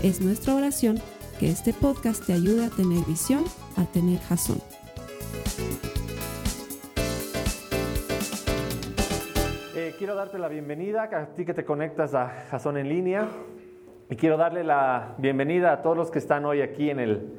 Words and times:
Es 0.00 0.20
nuestra 0.20 0.54
oración 0.54 0.98
que 1.40 1.50
este 1.50 1.72
podcast 1.72 2.24
te 2.24 2.32
ayude 2.32 2.66
a 2.66 2.70
tener 2.70 3.04
visión, 3.04 3.42
a 3.76 3.84
tener 3.84 4.20
jazón. 4.20 4.58
Eh, 9.74 9.96
quiero 9.98 10.14
darte 10.14 10.38
la 10.38 10.46
bienvenida 10.46 11.02
a 11.02 11.26
ti 11.34 11.44
que 11.44 11.52
te 11.52 11.64
conectas 11.64 12.14
a 12.14 12.28
Jazón 12.48 12.76
en 12.76 12.88
línea 12.88 13.26
y 14.08 14.14
quiero 14.14 14.36
darle 14.36 14.62
la 14.62 15.16
bienvenida 15.18 15.72
a 15.72 15.82
todos 15.82 15.96
los 15.96 16.12
que 16.12 16.20
están 16.20 16.44
hoy 16.44 16.60
aquí 16.60 16.90
en 16.90 17.00
el, 17.00 17.32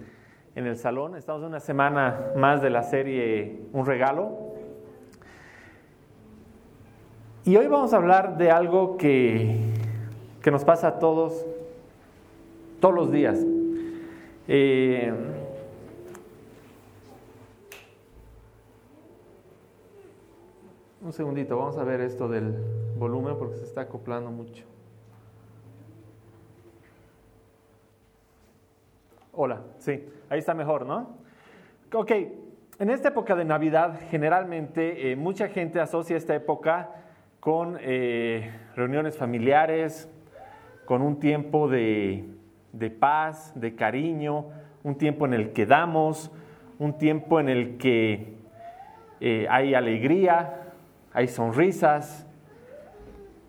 en 0.56 0.68
el 0.68 0.76
salón. 0.76 1.16
Estamos 1.16 1.44
en 1.44 1.48
una 1.48 1.62
semana 1.62 2.34
más 2.36 2.62
de 2.62 2.70
la 2.72 2.84
serie 2.84 3.62
Un 3.72 3.86
regalo. 3.86 4.38
Y 7.46 7.56
hoy 7.56 7.68
vamos 7.68 7.94
a 7.94 7.96
hablar 7.96 8.36
de 8.36 8.52
algo 8.52 8.98
que, 8.98 9.56
que 10.42 10.52
nos 10.52 10.66
pasa 10.66 10.90
a 10.90 11.00
todos, 11.00 11.46
todos 12.80 12.96
los 12.96 13.12
días. 13.12 13.46
Eh, 14.48 15.14
un 21.02 21.14
segundito, 21.14 21.58
vamos 21.58 21.78
a 21.78 21.84
ver 21.84 22.02
esto 22.02 22.28
del 22.28 22.56
volumen 22.98 23.36
porque 23.38 23.58
se 23.58 23.66
está 23.66 23.82
acoplando 23.82 24.32
mucho. 24.32 24.66
Hola, 29.34 29.62
sí, 29.78 30.04
ahí 30.30 30.40
está 30.40 30.54
mejor, 30.54 30.86
¿no? 30.86 31.18
Ok, 31.94 32.12
en 32.12 32.90
esta 32.90 33.10
época 33.10 33.36
de 33.36 33.46
Navidad 33.46 34.00
generalmente 34.10 35.12
eh, 35.12 35.16
mucha 35.16 35.48
gente 35.48 35.80
asocia 35.80 36.18
esta 36.18 36.36
época 36.36 36.90
con 37.40 37.78
eh, 37.80 38.52
reuniones 38.76 39.18
familiares, 39.18 40.10
con 40.86 41.02
un 41.02 41.20
tiempo 41.20 41.70
de, 41.70 42.39
de 42.74 42.90
paz, 42.90 43.54
de 43.56 43.76
cariño, 43.76 44.46
un 44.84 44.96
tiempo 44.96 45.26
en 45.26 45.34
el 45.34 45.52
que 45.52 45.66
damos, 45.66 46.32
un 46.78 46.98
tiempo 46.98 47.40
en 47.40 47.50
el 47.50 47.78
que 47.78 48.36
eh, 49.20 49.48
hay 49.50 49.74
alegría, 49.74 50.72
hay 51.14 51.28
sonrisas, 51.28 52.26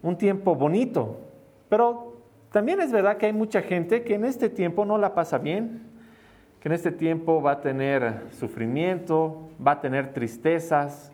un 0.02 0.16
tiempo 0.16 0.54
bonito. 0.54 1.20
Pero 1.68 2.16
también 2.50 2.80
es 2.80 2.90
verdad 2.90 3.16
que 3.16 3.27
hay 3.27 3.32
mucha 3.32 3.62
gente 3.62 4.02
que 4.02 4.14
en 4.14 4.24
este 4.24 4.48
tiempo 4.48 4.84
no 4.84 4.98
la 4.98 5.14
pasa 5.14 5.38
bien, 5.38 5.82
que 6.60 6.68
en 6.68 6.72
este 6.72 6.90
tiempo 6.90 7.40
va 7.40 7.52
a 7.52 7.60
tener 7.60 8.27
sufrimiento, 8.32 9.48
va 9.64 9.72
a 9.72 9.80
tener 9.80 10.12
tristezas, 10.12 11.12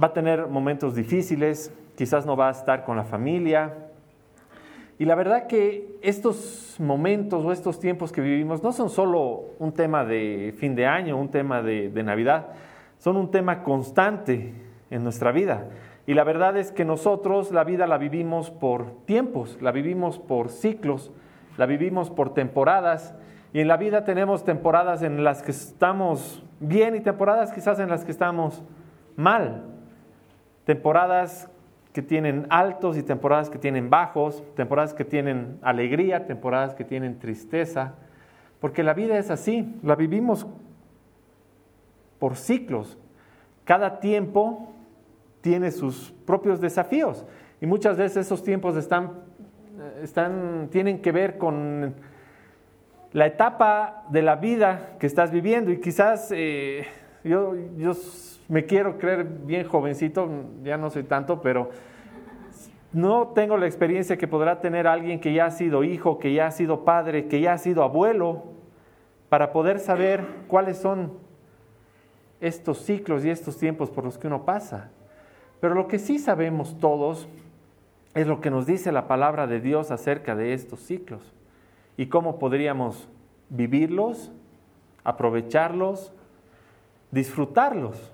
va 0.00 0.08
a 0.08 0.12
tener 0.12 0.46
momentos 0.46 0.94
difíciles, 0.94 1.74
quizás 1.96 2.24
no 2.24 2.36
va 2.36 2.48
a 2.48 2.52
estar 2.52 2.84
con 2.84 2.96
la 2.96 3.04
familia, 3.04 3.87
y 4.98 5.04
la 5.04 5.14
verdad 5.14 5.46
que 5.46 5.96
estos 6.02 6.74
momentos 6.80 7.44
o 7.44 7.52
estos 7.52 7.78
tiempos 7.78 8.10
que 8.10 8.20
vivimos 8.20 8.64
no 8.64 8.72
son 8.72 8.90
solo 8.90 9.44
un 9.60 9.72
tema 9.72 10.04
de 10.04 10.52
fin 10.58 10.74
de 10.74 10.86
año, 10.86 11.16
un 11.16 11.30
tema 11.30 11.62
de, 11.62 12.02
Navidad, 12.02 12.48
son 12.98 13.16
un 13.16 13.30
tema 13.30 13.62
constante 13.62 14.54
en 14.90 15.04
nuestra 15.04 15.30
vida. 15.30 15.68
Y 16.04 16.14
la 16.14 16.24
verdad 16.24 16.56
es 16.56 16.72
que 16.72 16.84
nosotros 16.84 17.52
la 17.52 17.62
vida 17.62 17.86
la 17.86 17.96
vivimos 17.96 18.50
por 18.50 19.04
tiempos, 19.04 19.56
la 19.62 19.70
vivimos 19.70 20.18
por 20.18 20.48
ciclos, 20.48 21.12
la 21.56 21.66
vivimos 21.66 22.10
por 22.10 22.34
temporadas. 22.34 23.14
Y 23.52 23.60
en 23.60 23.68
la 23.68 23.76
vida 23.76 24.02
tenemos 24.02 24.44
temporadas 24.44 25.02
en 25.02 25.22
las 25.22 25.44
que 25.44 25.52
estamos 25.52 26.42
bien 26.58 26.96
y 26.96 27.00
temporadas 27.00 27.52
quizás 27.52 27.78
en 27.78 27.88
las 27.88 28.04
que 28.04 28.10
estamos 28.10 28.64
mal. 29.14 29.64
Temporadas 30.64 31.48
que 31.92 32.02
tienen 32.02 32.46
altos 32.50 32.96
y 32.96 33.02
temporadas 33.02 33.50
que 33.50 33.58
tienen 33.58 33.90
bajos, 33.90 34.42
temporadas 34.54 34.94
que 34.94 35.04
tienen 35.04 35.58
alegría, 35.62 36.26
temporadas 36.26 36.74
que 36.74 36.84
tienen 36.84 37.18
tristeza, 37.18 37.94
porque 38.60 38.82
la 38.82 38.94
vida 38.94 39.18
es 39.18 39.30
así, 39.30 39.78
la 39.82 39.94
vivimos 39.94 40.46
por 42.18 42.36
ciclos. 42.36 42.98
Cada 43.64 44.00
tiempo 44.00 44.72
tiene 45.40 45.70
sus 45.70 46.12
propios 46.26 46.60
desafíos 46.60 47.24
y 47.60 47.66
muchas 47.66 47.96
veces 47.96 48.26
esos 48.26 48.42
tiempos 48.42 48.76
están, 48.76 49.12
están, 50.02 50.68
tienen 50.70 51.00
que 51.00 51.12
ver 51.12 51.38
con 51.38 51.94
la 53.12 53.26
etapa 53.26 54.04
de 54.10 54.22
la 54.22 54.36
vida 54.36 54.96
que 54.98 55.06
estás 55.06 55.30
viviendo 55.30 55.70
y 55.70 55.80
quizás 55.80 56.30
eh, 56.34 56.86
yo, 57.24 57.54
yo 57.76 57.94
me 58.48 58.64
quiero 58.64 58.98
creer 58.98 59.24
bien 59.24 59.66
jovencito, 59.66 60.28
ya 60.62 60.76
no 60.76 60.90
soy 60.90 61.04
tanto, 61.04 61.40
pero 61.42 61.70
no 62.92 63.28
tengo 63.28 63.58
la 63.58 63.66
experiencia 63.66 64.16
que 64.16 64.26
podrá 64.26 64.60
tener 64.60 64.86
alguien 64.86 65.20
que 65.20 65.34
ya 65.34 65.46
ha 65.46 65.50
sido 65.50 65.84
hijo, 65.84 66.18
que 66.18 66.32
ya 66.32 66.46
ha 66.46 66.50
sido 66.50 66.84
padre, 66.84 67.28
que 67.28 67.40
ya 67.40 67.52
ha 67.52 67.58
sido 67.58 67.82
abuelo, 67.82 68.44
para 69.28 69.52
poder 69.52 69.78
saber 69.78 70.24
cuáles 70.46 70.78
son 70.78 71.12
estos 72.40 72.78
ciclos 72.78 73.24
y 73.24 73.30
estos 73.30 73.58
tiempos 73.58 73.90
por 73.90 74.04
los 74.04 74.16
que 74.16 74.26
uno 74.26 74.46
pasa. 74.46 74.90
Pero 75.60 75.74
lo 75.74 75.86
que 75.86 75.98
sí 75.98 76.18
sabemos 76.18 76.78
todos 76.78 77.28
es 78.14 78.26
lo 78.26 78.40
que 78.40 78.50
nos 78.50 78.64
dice 78.64 78.90
la 78.92 79.06
palabra 79.06 79.46
de 79.46 79.60
Dios 79.60 79.90
acerca 79.90 80.34
de 80.34 80.54
estos 80.54 80.80
ciclos 80.80 81.34
y 81.98 82.06
cómo 82.06 82.38
podríamos 82.38 83.08
vivirlos, 83.50 84.32
aprovecharlos, 85.04 86.12
disfrutarlos. 87.10 88.12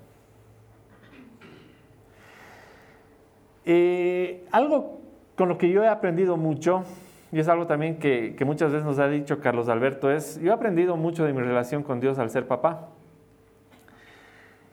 Eh, 3.67 4.47
algo 4.51 5.01
con 5.37 5.49
lo 5.49 5.59
que 5.59 5.71
yo 5.71 5.83
he 5.83 5.89
aprendido 5.89 6.37
mucho, 6.37 6.85
y 7.33 7.41
es 7.41 7.49
algo 7.49 7.67
también 7.67 7.99
que, 7.99 8.37
muchas 8.45 8.71
veces 8.71 8.85
nos 8.85 8.99
ha 8.99 9.09
dicho 9.09 9.41
Carlos 9.41 9.69
Alberto, 9.69 10.11
es, 10.11 10.41
yo 10.41 10.51
he 10.51 10.55
aprendido 10.55 10.97
mucho 10.97 11.25
de 11.25 11.33
mi 11.33 11.41
relación 11.41 11.83
con 11.83 12.01
Dios 12.01 12.19
al 12.19 12.31
ser 12.31 12.47
papá. 12.47 12.89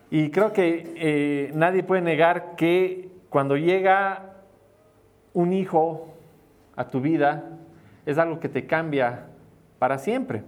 Y 0.09 0.29
creo 0.29 0.51
que 0.51 0.93
eh, 0.97 1.51
nadie 1.55 1.83
puede 1.83 2.01
negar 2.01 2.55
que 2.55 3.09
cuando 3.29 3.55
llega 3.55 4.33
un 5.33 5.53
hijo 5.53 6.13
a 6.75 6.89
tu 6.89 6.99
vida, 6.99 7.45
es 8.05 8.17
algo 8.17 8.39
que 8.39 8.49
te 8.49 8.67
cambia 8.67 9.27
para 9.79 9.97
siempre. 9.97 10.43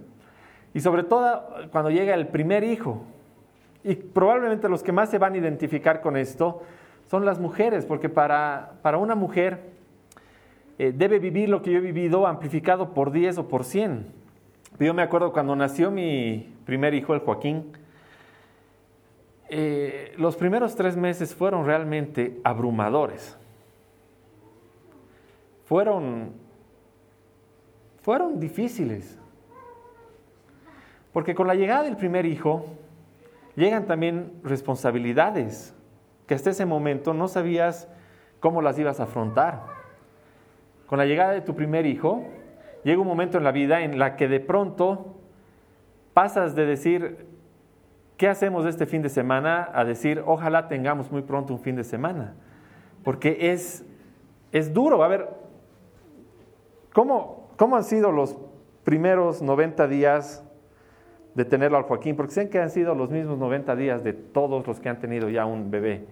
Y 0.74 0.80
sobre 0.80 1.02
todo 1.02 1.44
cuando 1.72 1.90
llega 1.90 2.14
el 2.14 2.28
primer 2.28 2.62
hijo. 2.62 3.04
Y 3.82 3.94
probablemente 3.94 4.68
los 4.68 4.82
que 4.82 4.92
más 4.92 5.10
se 5.10 5.18
van 5.18 5.34
a 5.34 5.38
identificar 5.38 6.00
con 6.00 6.16
esto 6.16 6.62
son 7.14 7.24
las 7.24 7.38
mujeres, 7.38 7.86
porque 7.86 8.08
para, 8.08 8.72
para 8.82 8.98
una 8.98 9.14
mujer 9.14 9.70
eh, 10.80 10.92
debe 10.92 11.20
vivir 11.20 11.48
lo 11.48 11.62
que 11.62 11.70
yo 11.70 11.78
he 11.78 11.80
vivido 11.80 12.26
amplificado 12.26 12.92
por 12.92 13.12
10 13.12 13.38
o 13.38 13.46
por 13.46 13.62
100. 13.62 14.08
Yo 14.80 14.92
me 14.94 15.02
acuerdo 15.02 15.32
cuando 15.32 15.54
nació 15.54 15.92
mi 15.92 16.52
primer 16.66 16.92
hijo, 16.92 17.14
el 17.14 17.20
Joaquín, 17.20 17.70
eh, 19.48 20.12
los 20.16 20.34
primeros 20.34 20.74
tres 20.74 20.96
meses 20.96 21.36
fueron 21.36 21.64
realmente 21.64 22.40
abrumadores. 22.42 23.38
Fueron, 25.66 26.32
fueron 28.02 28.40
difíciles. 28.40 29.20
Porque 31.12 31.36
con 31.36 31.46
la 31.46 31.54
llegada 31.54 31.84
del 31.84 31.96
primer 31.96 32.26
hijo 32.26 32.66
llegan 33.54 33.86
también 33.86 34.32
responsabilidades 34.42 35.76
que 36.26 36.34
hasta 36.34 36.50
ese 36.50 36.66
momento 36.66 37.14
no 37.14 37.28
sabías 37.28 37.88
cómo 38.40 38.62
las 38.62 38.78
ibas 38.78 39.00
a 39.00 39.04
afrontar. 39.04 39.62
Con 40.86 40.98
la 40.98 41.06
llegada 41.06 41.32
de 41.32 41.40
tu 41.40 41.54
primer 41.54 41.86
hijo, 41.86 42.24
llega 42.82 43.00
un 43.00 43.06
momento 43.06 43.38
en 43.38 43.44
la 43.44 43.52
vida 43.52 43.82
en 43.82 43.98
la 43.98 44.16
que 44.16 44.28
de 44.28 44.40
pronto 44.40 45.16
pasas 46.12 46.54
de 46.54 46.66
decir, 46.66 47.26
¿qué 48.16 48.28
hacemos 48.28 48.66
este 48.66 48.86
fin 48.86 49.02
de 49.02 49.08
semana? 49.08 49.68
a 49.72 49.84
decir, 49.84 50.22
ojalá 50.24 50.68
tengamos 50.68 51.10
muy 51.10 51.22
pronto 51.22 51.52
un 51.52 51.60
fin 51.60 51.76
de 51.76 51.84
semana. 51.84 52.34
Porque 53.02 53.52
es, 53.52 53.84
es 54.52 54.72
duro. 54.72 55.02
A 55.02 55.08
ver, 55.08 55.28
¿cómo, 56.92 57.48
¿cómo 57.56 57.76
han 57.76 57.84
sido 57.84 58.12
los 58.12 58.36
primeros 58.84 59.42
90 59.42 59.88
días 59.88 60.44
de 61.34 61.44
tenerlo 61.44 61.76
al 61.76 61.84
Joaquín, 61.84 62.16
porque 62.16 62.32
sé 62.32 62.48
que 62.48 62.60
han 62.60 62.70
sido 62.70 62.94
los 62.94 63.10
mismos 63.10 63.38
90 63.38 63.74
días 63.76 64.04
de 64.04 64.12
todos 64.12 64.66
los 64.66 64.80
que 64.80 64.88
han 64.88 65.00
tenido 65.00 65.28
ya 65.28 65.46
un 65.46 65.70
bebé. 65.70 66.06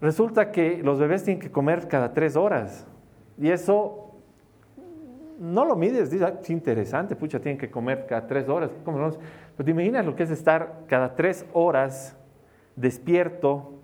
Resulta 0.00 0.50
que 0.50 0.82
los 0.82 0.98
bebés 0.98 1.24
tienen 1.24 1.40
que 1.40 1.50
comer 1.50 1.88
cada 1.88 2.12
tres 2.12 2.36
horas 2.36 2.86
y 3.38 3.50
eso 3.50 4.06
no 5.38 5.64
lo 5.64 5.76
mides, 5.76 6.10
dices, 6.10 6.32
es 6.40 6.50
interesante, 6.50 7.14
pucha, 7.16 7.40
tienen 7.40 7.58
que 7.58 7.70
comer 7.70 8.06
cada 8.06 8.26
tres 8.26 8.48
horas. 8.48 8.70
¿Cómo 8.84 8.98
no? 8.98 9.10
Pero 9.10 9.64
te 9.64 9.70
imaginas 9.70 10.06
lo 10.06 10.16
que 10.16 10.22
es 10.22 10.30
estar 10.30 10.84
cada 10.86 11.14
tres 11.14 11.46
horas 11.52 12.16
despierto, 12.74 13.74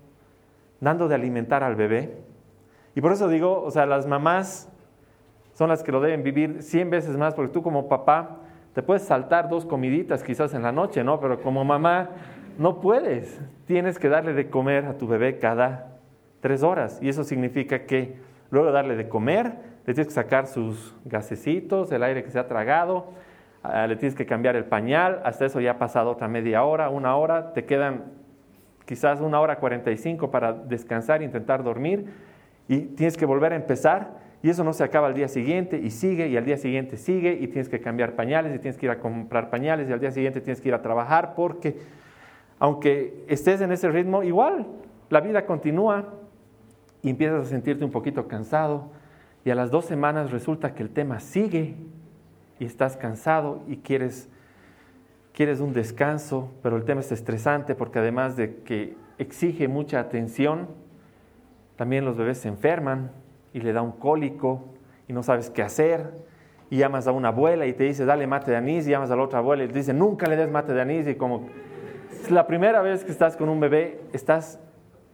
dando 0.79 1.07
de 1.07 1.15
alimentar 1.15 1.63
al 1.63 1.75
bebé. 1.75 2.17
Y 2.95 3.01
por 3.01 3.11
eso 3.11 3.27
digo, 3.27 3.61
o 3.63 3.71
sea, 3.71 3.85
las 3.85 4.07
mamás 4.07 4.69
son 5.53 5.69
las 5.69 5.83
que 5.83 5.91
lo 5.91 6.01
deben 6.01 6.23
vivir 6.23 6.63
cien 6.63 6.89
veces 6.89 7.17
más, 7.17 7.33
porque 7.35 7.51
tú 7.51 7.61
como 7.61 7.87
papá 7.87 8.39
te 8.73 8.81
puedes 8.81 9.03
saltar 9.03 9.49
dos 9.49 9.65
comiditas 9.65 10.23
quizás 10.23 10.53
en 10.53 10.63
la 10.63 10.71
noche, 10.71 11.03
¿no? 11.03 11.19
Pero 11.19 11.41
como 11.41 11.63
mamá 11.63 12.09
no 12.57 12.79
puedes. 12.79 13.39
Tienes 13.65 13.99
que 13.99 14.09
darle 14.09 14.33
de 14.33 14.49
comer 14.49 14.85
a 14.85 14.97
tu 14.97 15.07
bebé 15.07 15.39
cada 15.39 15.99
tres 16.41 16.63
horas. 16.63 16.99
Y 17.01 17.09
eso 17.09 17.23
significa 17.23 17.85
que 17.85 18.15
luego 18.49 18.71
darle 18.71 18.95
de 18.95 19.07
comer, 19.07 19.53
le 19.85 19.93
tienes 19.93 20.07
que 20.07 20.13
sacar 20.13 20.47
sus 20.47 20.95
gasecitos, 21.05 21.91
el 21.91 22.03
aire 22.03 22.23
que 22.23 22.31
se 22.31 22.39
ha 22.39 22.47
tragado, 22.47 23.11
ah, 23.63 23.87
le 23.87 23.95
tienes 23.95 24.15
que 24.15 24.25
cambiar 24.25 24.55
el 24.55 24.65
pañal, 24.65 25.21
hasta 25.23 25.45
eso 25.45 25.59
ya 25.59 25.71
ha 25.71 25.77
pasado 25.79 26.11
otra 26.11 26.27
media 26.27 26.63
hora, 26.63 26.89
una 26.89 27.15
hora, 27.15 27.53
te 27.53 27.65
quedan 27.65 28.03
quizás 28.85 29.21
una 29.21 29.39
hora 29.39 29.57
45 29.57 30.29
para 30.29 30.53
descansar 30.53 31.21
intentar 31.21 31.63
dormir 31.63 32.13
y 32.67 32.79
tienes 32.79 33.17
que 33.17 33.25
volver 33.25 33.53
a 33.53 33.55
empezar 33.55 34.11
y 34.43 34.49
eso 34.49 34.65
no 34.65 34.73
se 34.73 34.83
acaba 34.83 35.07
al 35.07 35.13
día 35.13 35.29
siguiente 35.29 35.77
y 35.77 35.89
sigue 35.89 36.27
y 36.27 36.35
al 36.35 36.43
día 36.43 36.57
siguiente 36.57 36.97
sigue 36.97 37.31
y 37.39 37.47
tienes 37.47 37.69
que 37.69 37.79
cambiar 37.79 38.15
pañales 38.15 38.53
y 38.53 38.59
tienes 38.59 38.77
que 38.77 38.87
ir 38.87 38.91
a 38.91 38.99
comprar 38.99 39.49
pañales 39.49 39.89
y 39.89 39.93
al 39.93 40.01
día 40.01 40.11
siguiente 40.11 40.41
tienes 40.41 40.59
que 40.59 40.67
ir 40.67 40.75
a 40.75 40.81
trabajar 40.81 41.33
porque 41.33 41.77
aunque 42.59 43.23
estés 43.29 43.61
en 43.61 43.71
ese 43.71 43.89
ritmo, 43.89 44.21
igual 44.21 44.67
la 45.09 45.21
vida 45.21 45.45
continúa 45.45 46.13
y 47.01 47.09
empiezas 47.09 47.45
a 47.45 47.49
sentirte 47.49 47.85
un 47.85 47.91
poquito 47.91 48.27
cansado 48.27 48.91
y 49.45 49.49
a 49.49 49.55
las 49.55 49.71
dos 49.71 49.85
semanas 49.85 50.31
resulta 50.31 50.75
que 50.75 50.83
el 50.83 50.89
tema 50.89 51.21
sigue 51.21 51.75
y 52.59 52.65
estás 52.65 52.97
cansado 52.97 53.63
y 53.67 53.77
quieres 53.77 54.29
quieres 55.33 55.61
un 55.61 55.73
descanso, 55.73 56.51
pero 56.61 56.75
el 56.75 56.83
tema 56.83 56.99
es 56.99 57.13
estresante 57.13 57.75
porque 57.75 57.99
además 57.99 58.35
de 58.35 58.57
que 58.57 58.95
exige 59.17 59.69
mucha 59.69 60.01
atención, 60.01 60.67
también 61.77 62.03
los 62.03 62.17
bebés 62.17 62.39
se 62.39 62.49
enferman 62.49 63.11
y 63.53 63.59
le 63.61 63.73
da 63.73 63.81
un 63.81 63.93
cólico 63.93 64.73
y 65.07 65.13
no 65.13 65.23
sabes 65.23 65.49
qué 65.49 65.61
hacer. 65.61 66.11
Y 66.69 66.77
llamas 66.77 67.07
a 67.07 67.11
una 67.11 67.29
abuela 67.29 67.65
y 67.65 67.73
te 67.73 67.83
dice, 67.83 68.03
dale 68.05 68.25
mate 68.25 68.51
de 68.51 68.57
anís, 68.57 68.87
y 68.87 68.91
llamas 68.91 69.11
a 69.11 69.15
la 69.15 69.23
otra 69.23 69.39
abuela 69.39 69.63
y 69.63 69.67
te 69.67 69.77
dice, 69.79 69.93
nunca 69.93 70.27
le 70.27 70.35
des 70.35 70.49
mate 70.49 70.73
de 70.73 70.81
anís. 70.81 71.07
Y 71.07 71.15
como 71.15 71.47
es 72.11 72.31
la 72.31 72.47
primera 72.47 72.81
vez 72.81 73.03
que 73.03 73.11
estás 73.11 73.37
con 73.37 73.49
un 73.49 73.59
bebé, 73.59 74.01
estás 74.11 74.59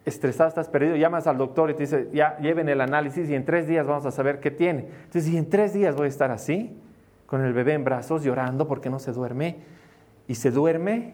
estresado, 0.06 0.50
estás 0.50 0.69
perdido, 0.69 0.95
llamas 0.95 1.27
al 1.27 1.38
doctor 1.38 1.69
y 1.69 1.74
te 1.74 1.83
dice, 1.83 2.09
ya 2.13 2.38
lleven 2.39 2.69
el 2.69 2.81
análisis 2.81 3.30
y 3.30 3.36
en 3.36 3.45
tres 3.45 3.68
días 3.68 3.86
vamos 3.86 4.06
a 4.06 4.12
saber 4.12 4.39
qué 4.39 4.51
tiene. 4.51 4.88
Entonces, 5.06 5.27
y 5.27 5.38
en 5.38 5.50
tres 5.50 5.74
días 5.74 5.95
voy 5.95 6.06
a 6.06 6.09
estar 6.09 6.31
así, 6.31 6.77
con 7.25 7.44
el 7.44 7.53
bebé 7.53 7.74
en 7.74 7.83
brazos, 7.83 8.24
llorando 8.24 8.68
porque 8.68 8.89
no 8.89 9.00
se 9.00 9.12
duerme 9.12 9.57
y 10.27 10.35
se 10.35 10.51
duerme, 10.51 11.13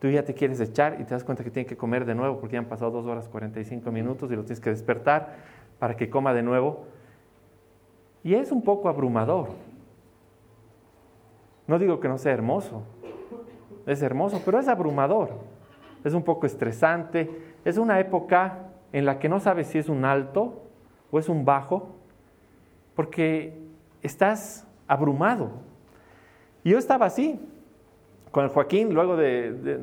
tú 0.00 0.08
ya 0.08 0.22
te 0.22 0.34
quieres 0.34 0.60
echar 0.60 0.98
y 1.00 1.04
te 1.04 1.14
das 1.14 1.24
cuenta 1.24 1.42
que 1.42 1.50
tiene 1.50 1.66
que 1.66 1.76
comer 1.76 2.04
de 2.04 2.14
nuevo 2.14 2.38
porque 2.38 2.54
ya 2.54 2.60
han 2.60 2.66
pasado 2.66 2.90
dos 2.90 3.06
horas 3.06 3.28
45 3.28 3.90
minutos 3.90 4.30
y 4.30 4.36
lo 4.36 4.42
tienes 4.42 4.60
que 4.60 4.70
despertar 4.70 5.36
para 5.78 5.96
que 5.96 6.10
coma 6.10 6.34
de 6.34 6.42
nuevo. 6.42 6.84
Y 8.24 8.34
es 8.34 8.52
un 8.52 8.62
poco 8.62 8.88
abrumador. 8.88 9.48
No 11.66 11.78
digo 11.78 12.00
que 12.00 12.08
no 12.08 12.18
sea 12.18 12.32
hermoso, 12.32 12.82
es 13.86 14.02
hermoso, 14.02 14.40
pero 14.44 14.58
es 14.58 14.68
abrumador. 14.68 15.30
Es 16.04 16.14
un 16.14 16.22
poco 16.22 16.46
estresante. 16.46 17.30
Es 17.64 17.78
una 17.78 18.00
época 18.00 18.68
en 18.92 19.04
la 19.04 19.18
que 19.18 19.28
no 19.28 19.40
sabes 19.40 19.68
si 19.68 19.78
es 19.78 19.88
un 19.88 20.04
alto 20.04 20.62
o 21.10 21.18
es 21.18 21.28
un 21.28 21.44
bajo, 21.44 21.88
porque 22.94 23.58
estás 24.02 24.66
abrumado. 24.86 25.50
Y 26.64 26.70
yo 26.70 26.78
estaba 26.78 27.06
así, 27.06 27.40
con 28.30 28.44
el 28.44 28.50
Joaquín, 28.50 28.92
luego 28.92 29.16
de, 29.16 29.80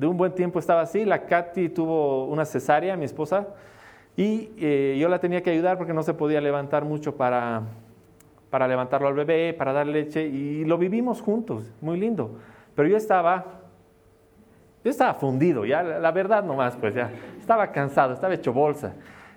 un 0.00 0.16
buen 0.16 0.34
tiempo 0.34 0.58
estaba 0.58 0.82
así, 0.82 1.04
la 1.04 1.26
Katy 1.26 1.70
tuvo 1.70 2.26
una 2.26 2.44
cesárea, 2.44 2.96
mi 2.96 3.04
esposa, 3.04 3.48
y 4.18 4.50
eh, 4.58 4.98
yo 5.00 5.08
la 5.08 5.20
tenía 5.20 5.44
que 5.44 5.50
ayudar 5.50 5.78
porque 5.78 5.94
no 5.94 6.02
se 6.02 6.12
podía 6.12 6.40
levantar 6.40 6.84
mucho 6.84 7.16
para, 7.16 7.62
para 8.50 8.66
levantarlo 8.66 9.06
al 9.06 9.14
bebé, 9.14 9.54
para 9.54 9.72
dar 9.72 9.86
leche, 9.86 10.26
y 10.26 10.64
lo 10.64 10.76
vivimos 10.76 11.20
juntos, 11.20 11.72
muy 11.80 12.00
lindo. 12.00 12.36
Pero 12.74 12.88
yo 12.88 12.96
estaba, 12.96 13.60
yo 14.82 14.90
estaba 14.90 15.14
fundido, 15.14 15.64
ya 15.64 15.84
la 15.84 16.10
verdad 16.10 16.42
nomás, 16.42 16.74
pues 16.74 16.96
ya, 16.96 17.12
estaba 17.38 17.70
cansado, 17.70 18.12
estaba 18.12 18.34
hecho 18.34 18.52
bolsa. 18.52 18.92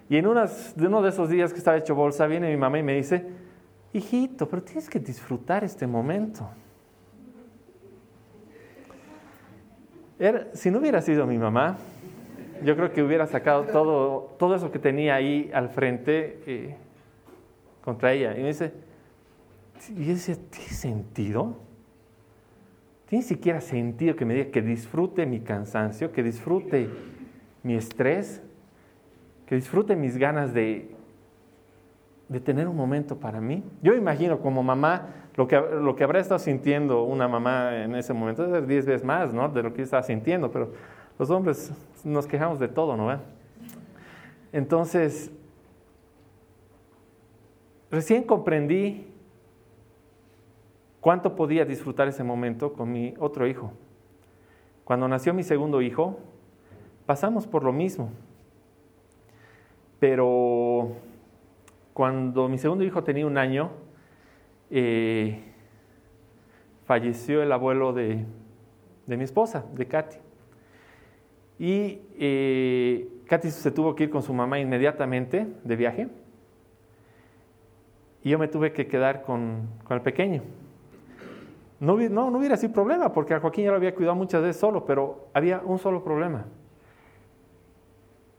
Y 0.09 0.17
en 0.17 0.25
uno 0.25 1.01
de 1.03 1.09
esos 1.09 1.29
días 1.29 1.53
que 1.53 1.59
estaba 1.59 1.77
hecho 1.77 1.93
bolsa, 1.93 2.25
viene 2.25 2.49
mi 2.49 2.57
mamá 2.57 2.79
y 2.79 2.83
me 2.83 2.95
dice, 2.95 3.23
hijito, 3.93 4.49
pero 4.49 4.63
tienes 4.63 4.89
que 4.89 4.97
disfrutar 4.97 5.63
este 5.63 5.85
momento. 5.85 6.49
si 10.53 10.71
no 10.71 10.79
hubiera 10.79 11.01
sido 11.03 11.27
mi 11.27 11.37
mamá, 11.37 11.77
yo 12.63 12.75
creo 12.75 12.91
que 12.91 13.03
hubiera 13.03 13.27
sacado 13.27 13.63
todo, 13.63 14.35
todo 14.37 14.55
eso 14.55 14.71
que 14.71 14.79
tenía 14.79 15.15
ahí 15.15 15.49
al 15.53 15.69
frente 15.69 16.41
eh, 16.45 16.75
contra 17.83 18.13
ella. 18.13 18.37
Y 18.37 18.41
me 18.41 18.47
dice, 18.47 18.73
y 19.89 20.05
yo 20.05 20.35
¿tiene 20.49 20.69
sentido? 20.69 21.57
¿Tiene 23.07 23.23
siquiera 23.23 23.61
sentido 23.61 24.15
que 24.15 24.25
me 24.25 24.33
diga 24.33 24.51
que 24.51 24.61
disfrute 24.61 25.25
mi 25.25 25.41
cansancio, 25.41 26.11
que 26.11 26.23
disfrute 26.23 26.89
mi 27.63 27.75
estrés, 27.75 28.41
que 29.45 29.55
disfrute 29.55 29.95
mis 29.95 30.17
ganas 30.17 30.53
de, 30.53 30.89
de 32.29 32.39
tener 32.39 32.67
un 32.67 32.75
momento 32.75 33.17
para 33.17 33.41
mí? 33.41 33.63
Yo 33.81 33.93
imagino 33.95 34.39
como 34.39 34.63
mamá 34.63 35.09
lo 35.35 35.47
que, 35.47 35.55
lo 35.59 35.95
que 35.95 36.03
habrá 36.03 36.19
estado 36.19 36.39
sintiendo 36.39 37.03
una 37.03 37.27
mamá 37.27 37.83
en 37.83 37.95
ese 37.95 38.13
momento 38.13 38.55
es 38.55 38.67
diez 38.67 38.85
veces 38.85 39.03
más 39.03 39.33
¿no? 39.33 39.49
de 39.49 39.63
lo 39.63 39.71
que 39.71 39.79
yo 39.79 39.83
estaba 39.83 40.03
sintiendo, 40.03 40.51
pero 40.51 40.71
los 41.21 41.29
hombres 41.29 41.71
nos 42.03 42.25
quejamos 42.25 42.57
de 42.57 42.67
todo, 42.67 42.97
¿no? 42.97 43.15
Entonces, 44.51 45.31
recién 47.91 48.23
comprendí 48.23 49.05
cuánto 50.99 51.35
podía 51.35 51.63
disfrutar 51.63 52.07
ese 52.07 52.23
momento 52.23 52.73
con 52.73 52.91
mi 52.91 53.13
otro 53.19 53.45
hijo. 53.45 53.71
Cuando 54.83 55.07
nació 55.07 55.31
mi 55.35 55.43
segundo 55.43 55.83
hijo, 55.83 56.17
pasamos 57.05 57.45
por 57.45 57.63
lo 57.63 57.71
mismo. 57.71 58.09
Pero 59.99 60.93
cuando 61.93 62.49
mi 62.49 62.57
segundo 62.57 62.83
hijo 62.83 63.03
tenía 63.03 63.27
un 63.27 63.37
año, 63.37 63.69
eh, 64.71 65.39
falleció 66.85 67.43
el 67.43 67.51
abuelo 67.51 67.93
de, 67.93 68.25
mi 69.05 69.23
esposa, 69.23 69.63
de 69.75 69.85
Katy. 69.85 70.30
Y 71.61 72.01
eh, 72.17 73.07
Katy 73.27 73.51
se 73.51 73.69
tuvo 73.69 73.93
que 73.93 74.05
ir 74.05 74.09
con 74.09 74.23
su 74.23 74.33
mamá 74.33 74.57
inmediatamente 74.57 75.45
de 75.63 75.75
viaje. 75.75 76.07
Y 78.23 78.31
yo 78.31 78.39
me 78.39 78.47
tuve 78.47 78.73
que 78.73 78.87
quedar 78.87 79.21
con, 79.21 79.69
el 79.87 80.01
pequeño. 80.01 80.41
No, 81.79 81.97
no, 81.97 82.35
hubiera 82.35 82.57
sido 82.57 82.73
problema, 82.73 83.13
porque 83.13 83.35
a 83.35 83.39
Joaquín 83.39 83.65
ya 83.65 83.69
lo 83.69 83.77
había 83.77 83.93
cuidado 83.93 84.15
muchas 84.15 84.41
veces 84.41 84.59
solo, 84.59 84.85
pero 84.85 85.27
había 85.35 85.61
un 85.63 85.77
solo 85.77 86.03
problema. 86.03 86.45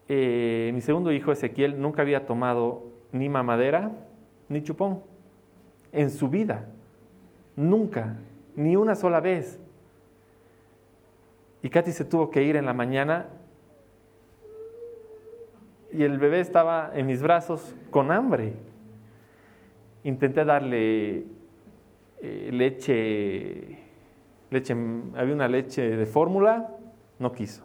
Eh, 0.09 0.73
mi 0.75 0.81
segundo 0.81 1.12
hijo, 1.12 1.31
Ezequiel, 1.31 1.81
nunca 1.81 2.02
había 2.02 2.26
tomado 2.26 2.83
ni 3.12 3.29
mamadera 3.29 3.93
ni 4.49 4.64
chupón 4.64 4.99
en 5.93 6.11
su 6.11 6.29
vida. 6.29 6.67
Nunca, 7.55 8.17
ni 8.57 8.75
una 8.75 8.97
sola 8.97 9.21
vez. 9.21 9.61
Y 11.62 11.71
Katy 11.71 11.92
se 11.92 12.04
tuvo 12.04 12.31
que 12.31 12.42
ir 12.42 12.57
en 12.57 12.66
la 12.66 12.75
mañana 12.75 13.28
y 15.92 16.02
el 16.02 16.19
bebé 16.19 16.40
estaba 16.40 16.90
en 16.95 17.07
mis 17.07 17.23
brazos 17.23 17.75
con 17.90 18.11
hambre. 18.11 18.54
Intenté 20.04 20.45
darle 20.45 21.26
eh, 22.21 22.50
leche, 22.50 23.78
leche, 24.50 24.75
había 25.14 25.35
una 25.35 25.49
leche 25.49 25.97
de 25.97 26.07
fórmula, 26.07 26.71
no 27.19 27.33
quiso. 27.33 27.64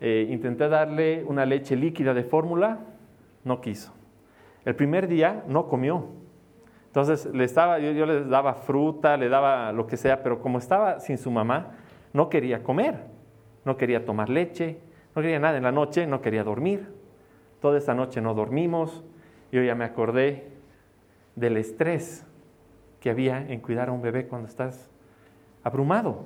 Eh, 0.00 0.26
intenté 0.30 0.68
darle 0.68 1.24
una 1.24 1.46
leche 1.46 1.76
líquida 1.76 2.12
de 2.12 2.24
fórmula, 2.24 2.80
no 3.44 3.60
quiso. 3.60 3.94
El 4.64 4.74
primer 4.74 5.06
día 5.06 5.44
no 5.46 5.68
comió. 5.68 6.08
Entonces 6.88 7.24
le 7.26 7.44
estaba, 7.44 7.78
yo, 7.78 7.92
yo 7.92 8.04
le 8.04 8.24
daba 8.24 8.54
fruta, 8.54 9.16
le 9.16 9.28
daba 9.28 9.72
lo 9.72 9.86
que 9.86 9.96
sea, 9.96 10.22
pero 10.22 10.42
como 10.42 10.58
estaba 10.58 11.00
sin 11.00 11.16
su 11.16 11.30
mamá, 11.30 11.70
no 12.12 12.28
quería 12.28 12.62
comer, 12.62 13.06
no 13.64 13.76
quería 13.76 14.04
tomar 14.04 14.28
leche, 14.28 14.78
no 15.14 15.22
quería 15.22 15.38
nada 15.38 15.56
en 15.56 15.62
la 15.62 15.72
noche, 15.72 16.06
no 16.06 16.20
quería 16.22 16.44
dormir. 16.44 16.92
Toda 17.60 17.78
esa 17.78 17.94
noche 17.94 18.20
no 18.20 18.34
dormimos. 18.34 19.04
Yo 19.50 19.62
ya 19.62 19.74
me 19.74 19.84
acordé 19.84 20.48
del 21.36 21.56
estrés 21.56 22.26
que 23.00 23.10
había 23.10 23.38
en 23.38 23.60
cuidar 23.60 23.88
a 23.88 23.92
un 23.92 24.02
bebé 24.02 24.26
cuando 24.26 24.48
estás 24.48 24.90
abrumado. 25.62 26.24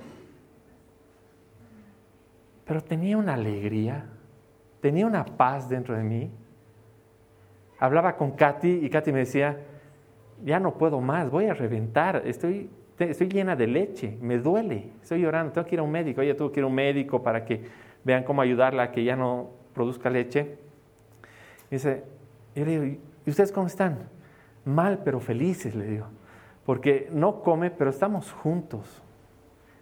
Pero 2.65 2.83
tenía 2.83 3.17
una 3.17 3.35
alegría, 3.35 4.07
tenía 4.81 5.07
una 5.07 5.25
paz 5.25 5.69
dentro 5.69 5.97
de 5.97 6.03
mí. 6.03 6.31
Hablaba 7.79 8.17
con 8.17 8.33
Katy 8.33 8.85
y 8.85 8.91
Katy 8.91 9.13
me 9.13 9.21
decía, 9.21 9.59
ya 10.45 10.61
no 10.61 10.75
puedo 10.75 11.01
más, 11.01 11.31
voy 11.31 11.47
a 11.47 11.55
reventar, 11.55 12.23
estoy, 12.25 12.71
estoy 12.99 13.29
llena 13.29 13.57
de 13.57 13.67
leche, 13.67 14.17
me 14.21 14.39
duele, 14.39 14.91
estoy 15.03 15.21
llorando, 15.21 15.53
tengo 15.53 15.67
que 15.67 15.75
ir 15.75 15.81
a 15.81 15.83
un 15.83 15.91
médico, 15.91 16.21
oye, 16.21 16.35
tengo 16.35 16.51
que 16.51 16.61
ir 16.61 16.65
a 16.65 16.67
un 16.67 16.75
médico 16.75 17.23
para 17.23 17.45
que 17.45 17.65
vean 18.05 18.25
cómo 18.25 18.41
ayudarla 18.41 18.85
a 18.85 18.93
que 18.93 19.05
ya 19.05 19.17
no 19.17 19.51
produzca 19.75 20.09
leche. 20.09 20.59
Y 21.71 21.75
dice, 21.75 22.05
yo 22.55 22.65
le 22.65 22.81
digo, 22.81 23.01
¿y 23.27 23.31
ustedes 23.31 23.53
cómo 23.53 23.67
están? 23.67 24.09
Mal, 24.65 25.03
pero 25.05 25.21
felices, 25.21 25.75
le 25.75 25.87
digo, 25.87 26.07
porque 26.65 27.09
no 27.13 27.43
come, 27.43 27.71
pero 27.71 27.91
estamos 27.91 28.33
juntos. 28.33 29.03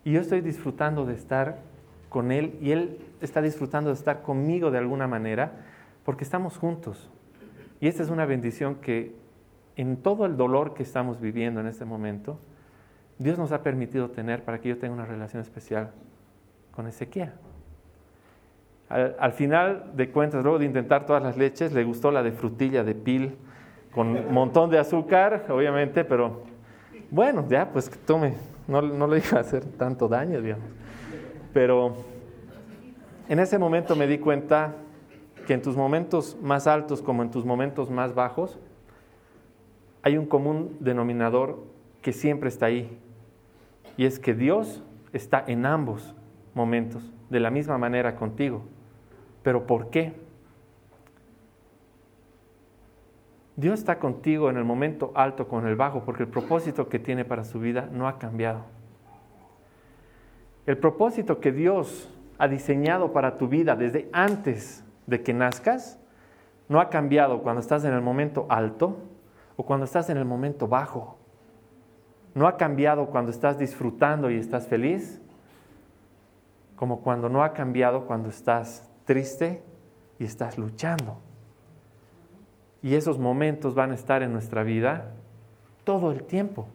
Y 0.04 0.12
yo 0.12 0.20
estoy 0.20 0.40
disfrutando 0.40 1.06
de 1.06 1.14
estar 1.14 1.58
con 2.08 2.30
él 2.30 2.58
y 2.60 2.72
él 2.72 2.98
está 3.20 3.40
disfrutando 3.40 3.90
de 3.90 3.94
estar 3.94 4.22
conmigo 4.22 4.70
de 4.70 4.78
alguna 4.78 5.06
manera, 5.06 5.52
porque 6.04 6.24
estamos 6.24 6.58
juntos. 6.58 7.10
Y 7.80 7.88
esta 7.88 8.02
es 8.02 8.10
una 8.10 8.26
bendición 8.26 8.76
que 8.76 9.14
en 9.76 9.96
todo 9.96 10.26
el 10.26 10.36
dolor 10.36 10.74
que 10.74 10.82
estamos 10.82 11.20
viviendo 11.20 11.60
en 11.60 11.66
este 11.66 11.84
momento, 11.84 12.38
Dios 13.18 13.38
nos 13.38 13.52
ha 13.52 13.62
permitido 13.62 14.10
tener 14.10 14.42
para 14.44 14.60
que 14.60 14.68
yo 14.70 14.78
tenga 14.78 14.94
una 14.94 15.06
relación 15.06 15.40
especial 15.40 15.92
con 16.72 16.86
Ezequiel. 16.86 17.30
Al, 18.88 19.32
final 19.32 19.92
de 19.94 20.10
cuentas, 20.10 20.42
luego 20.42 20.58
de 20.58 20.66
intentar 20.66 21.06
todas 21.06 21.22
las 21.22 21.36
leches, 21.36 21.72
le 21.72 21.84
gustó 21.84 22.10
la 22.10 22.22
de 22.22 22.32
frutilla 22.32 22.84
de 22.84 22.94
pil 22.94 23.36
con 23.92 24.08
un 24.08 24.32
montón 24.32 24.70
de 24.70 24.78
azúcar, 24.78 25.46
obviamente, 25.48 26.04
pero 26.04 26.42
bueno, 27.10 27.44
ya, 27.48 27.70
pues 27.72 27.90
tome, 28.04 28.34
no, 28.68 28.82
no 28.82 29.06
le 29.06 29.18
iba 29.18 29.38
a 29.38 29.40
hacer 29.40 29.64
tanto 29.64 30.06
daño, 30.06 30.40
digamos. 30.40 30.66
Pero 31.52 31.96
en 33.28 33.38
ese 33.38 33.58
momento 33.58 33.96
me 33.96 34.06
di 34.06 34.18
cuenta 34.18 34.74
que 35.46 35.54
en 35.54 35.62
tus 35.62 35.76
momentos 35.76 36.36
más 36.42 36.66
altos 36.66 37.02
como 37.02 37.22
en 37.22 37.30
tus 37.30 37.44
momentos 37.44 37.90
más 37.90 38.14
bajos, 38.14 38.58
hay 40.02 40.18
un 40.18 40.26
común 40.26 40.76
denominador 40.80 41.73
que 42.04 42.12
siempre 42.12 42.50
está 42.50 42.66
ahí. 42.66 43.00
Y 43.96 44.04
es 44.04 44.18
que 44.18 44.34
Dios 44.34 44.84
está 45.14 45.42
en 45.46 45.64
ambos 45.64 46.14
momentos, 46.52 47.10
de 47.30 47.40
la 47.40 47.50
misma 47.50 47.78
manera 47.78 48.14
contigo. 48.14 48.62
¿Pero 49.42 49.66
por 49.66 49.88
qué? 49.88 50.12
Dios 53.56 53.78
está 53.78 53.98
contigo 53.98 54.50
en 54.50 54.58
el 54.58 54.64
momento 54.64 55.12
alto 55.14 55.48
con 55.48 55.66
el 55.66 55.76
bajo, 55.76 56.04
porque 56.04 56.24
el 56.24 56.28
propósito 56.28 56.90
que 56.90 56.98
tiene 56.98 57.24
para 57.24 57.42
su 57.42 57.58
vida 57.58 57.88
no 57.90 58.06
ha 58.06 58.18
cambiado. 58.18 58.66
El 60.66 60.76
propósito 60.76 61.40
que 61.40 61.52
Dios 61.52 62.14
ha 62.36 62.48
diseñado 62.48 63.14
para 63.14 63.38
tu 63.38 63.48
vida 63.48 63.76
desde 63.76 64.10
antes 64.12 64.84
de 65.06 65.22
que 65.22 65.32
nazcas 65.32 65.98
no 66.68 66.80
ha 66.80 66.90
cambiado 66.90 67.42
cuando 67.42 67.62
estás 67.62 67.82
en 67.86 67.94
el 67.94 68.02
momento 68.02 68.44
alto 68.50 68.98
o 69.56 69.64
cuando 69.64 69.84
estás 69.84 70.10
en 70.10 70.18
el 70.18 70.26
momento 70.26 70.68
bajo. 70.68 71.23
No 72.34 72.48
ha 72.48 72.56
cambiado 72.56 73.06
cuando 73.06 73.30
estás 73.30 73.58
disfrutando 73.58 74.30
y 74.30 74.36
estás 74.36 74.66
feliz, 74.66 75.20
como 76.76 77.00
cuando 77.00 77.28
no 77.28 77.44
ha 77.44 77.52
cambiado 77.52 78.06
cuando 78.06 78.28
estás 78.28 78.88
triste 79.04 79.62
y 80.18 80.24
estás 80.24 80.58
luchando. 80.58 81.16
Y 82.82 82.96
esos 82.96 83.18
momentos 83.18 83.74
van 83.74 83.92
a 83.92 83.94
estar 83.94 84.22
en 84.22 84.32
nuestra 84.32 84.64
vida 84.64 85.12
todo 85.84 86.10
el 86.10 86.24
tiempo. 86.24 86.66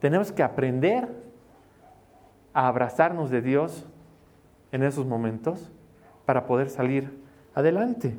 Tenemos 0.00 0.32
que 0.32 0.42
aprender 0.42 1.08
a 2.52 2.66
abrazarnos 2.66 3.30
de 3.30 3.40
Dios 3.40 3.86
en 4.72 4.82
esos 4.82 5.06
momentos 5.06 5.70
para 6.26 6.46
poder 6.46 6.68
salir 6.68 7.22
adelante. 7.54 8.14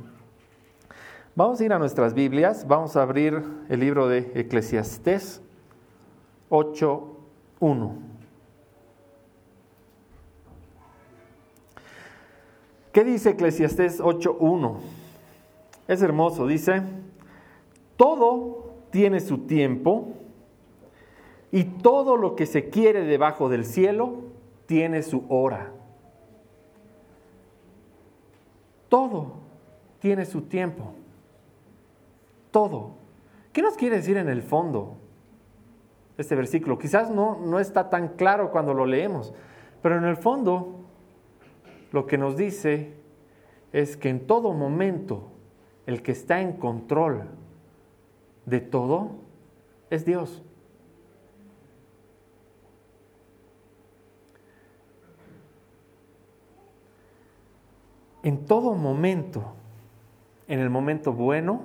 Vamos 1.36 1.60
a 1.60 1.66
ir 1.66 1.74
a 1.74 1.80
nuestras 1.80 2.14
Biblias, 2.14 2.68
vamos 2.68 2.96
a 2.96 3.02
abrir 3.02 3.44
el 3.68 3.80
libro 3.80 4.08
de 4.08 4.32
Eclesiastés 4.36 5.43
8.1. 6.54 7.92
¿Qué 12.92 13.04
dice 13.04 13.32
Eclesiastés 13.32 14.00
8.1? 14.00 14.78
Es 15.88 16.02
hermoso, 16.04 16.46
dice, 16.46 16.84
todo 17.98 18.74
tiene 18.92 19.20
su 19.20 19.40
tiempo 19.40 20.14
y 21.52 21.64
todo 21.64 22.18
lo 22.18 22.36
que 22.36 22.46
se 22.46 22.70
quiere 22.70 23.02
debajo 23.02 23.50
del 23.50 23.66
cielo 23.66 24.26
tiene 24.68 25.02
su 25.02 25.26
hora. 25.30 25.72
Todo 28.90 29.34
tiene 30.00 30.26
su 30.26 30.44
tiempo 30.44 30.94
todo. 32.54 32.92
¿Qué 33.52 33.62
nos 33.62 33.76
quiere 33.76 33.98
decir 33.98 34.16
en 34.16 34.30
el 34.30 34.42
fondo 34.42 34.96
este 36.18 36.36
versículo? 36.36 36.78
Quizás 36.78 37.10
no, 37.10 37.40
no 37.40 37.60
está 37.60 37.90
tan 37.90 38.10
claro 38.10 38.52
cuando 38.52 38.74
lo 38.74 38.86
leemos, 38.86 39.34
pero 39.82 39.98
en 39.98 40.06
el 40.06 40.18
fondo 40.18 40.80
lo 41.92 42.06
que 42.08 42.18
nos 42.18 42.38
dice 42.38 42.94
es 43.72 43.98
que 43.98 44.10
en 44.10 44.26
todo 44.28 44.54
momento 44.54 45.32
el 45.86 46.02
que 46.02 46.12
está 46.12 46.42
en 46.42 46.54
control 46.54 47.24
de 48.46 48.60
todo 48.60 49.12
es 49.90 50.06
Dios. 50.06 50.44
En 58.24 58.46
todo 58.46 58.74
momento, 58.74 59.44
en 60.48 60.60
el 60.60 60.70
momento 60.70 61.12
bueno 61.12 61.64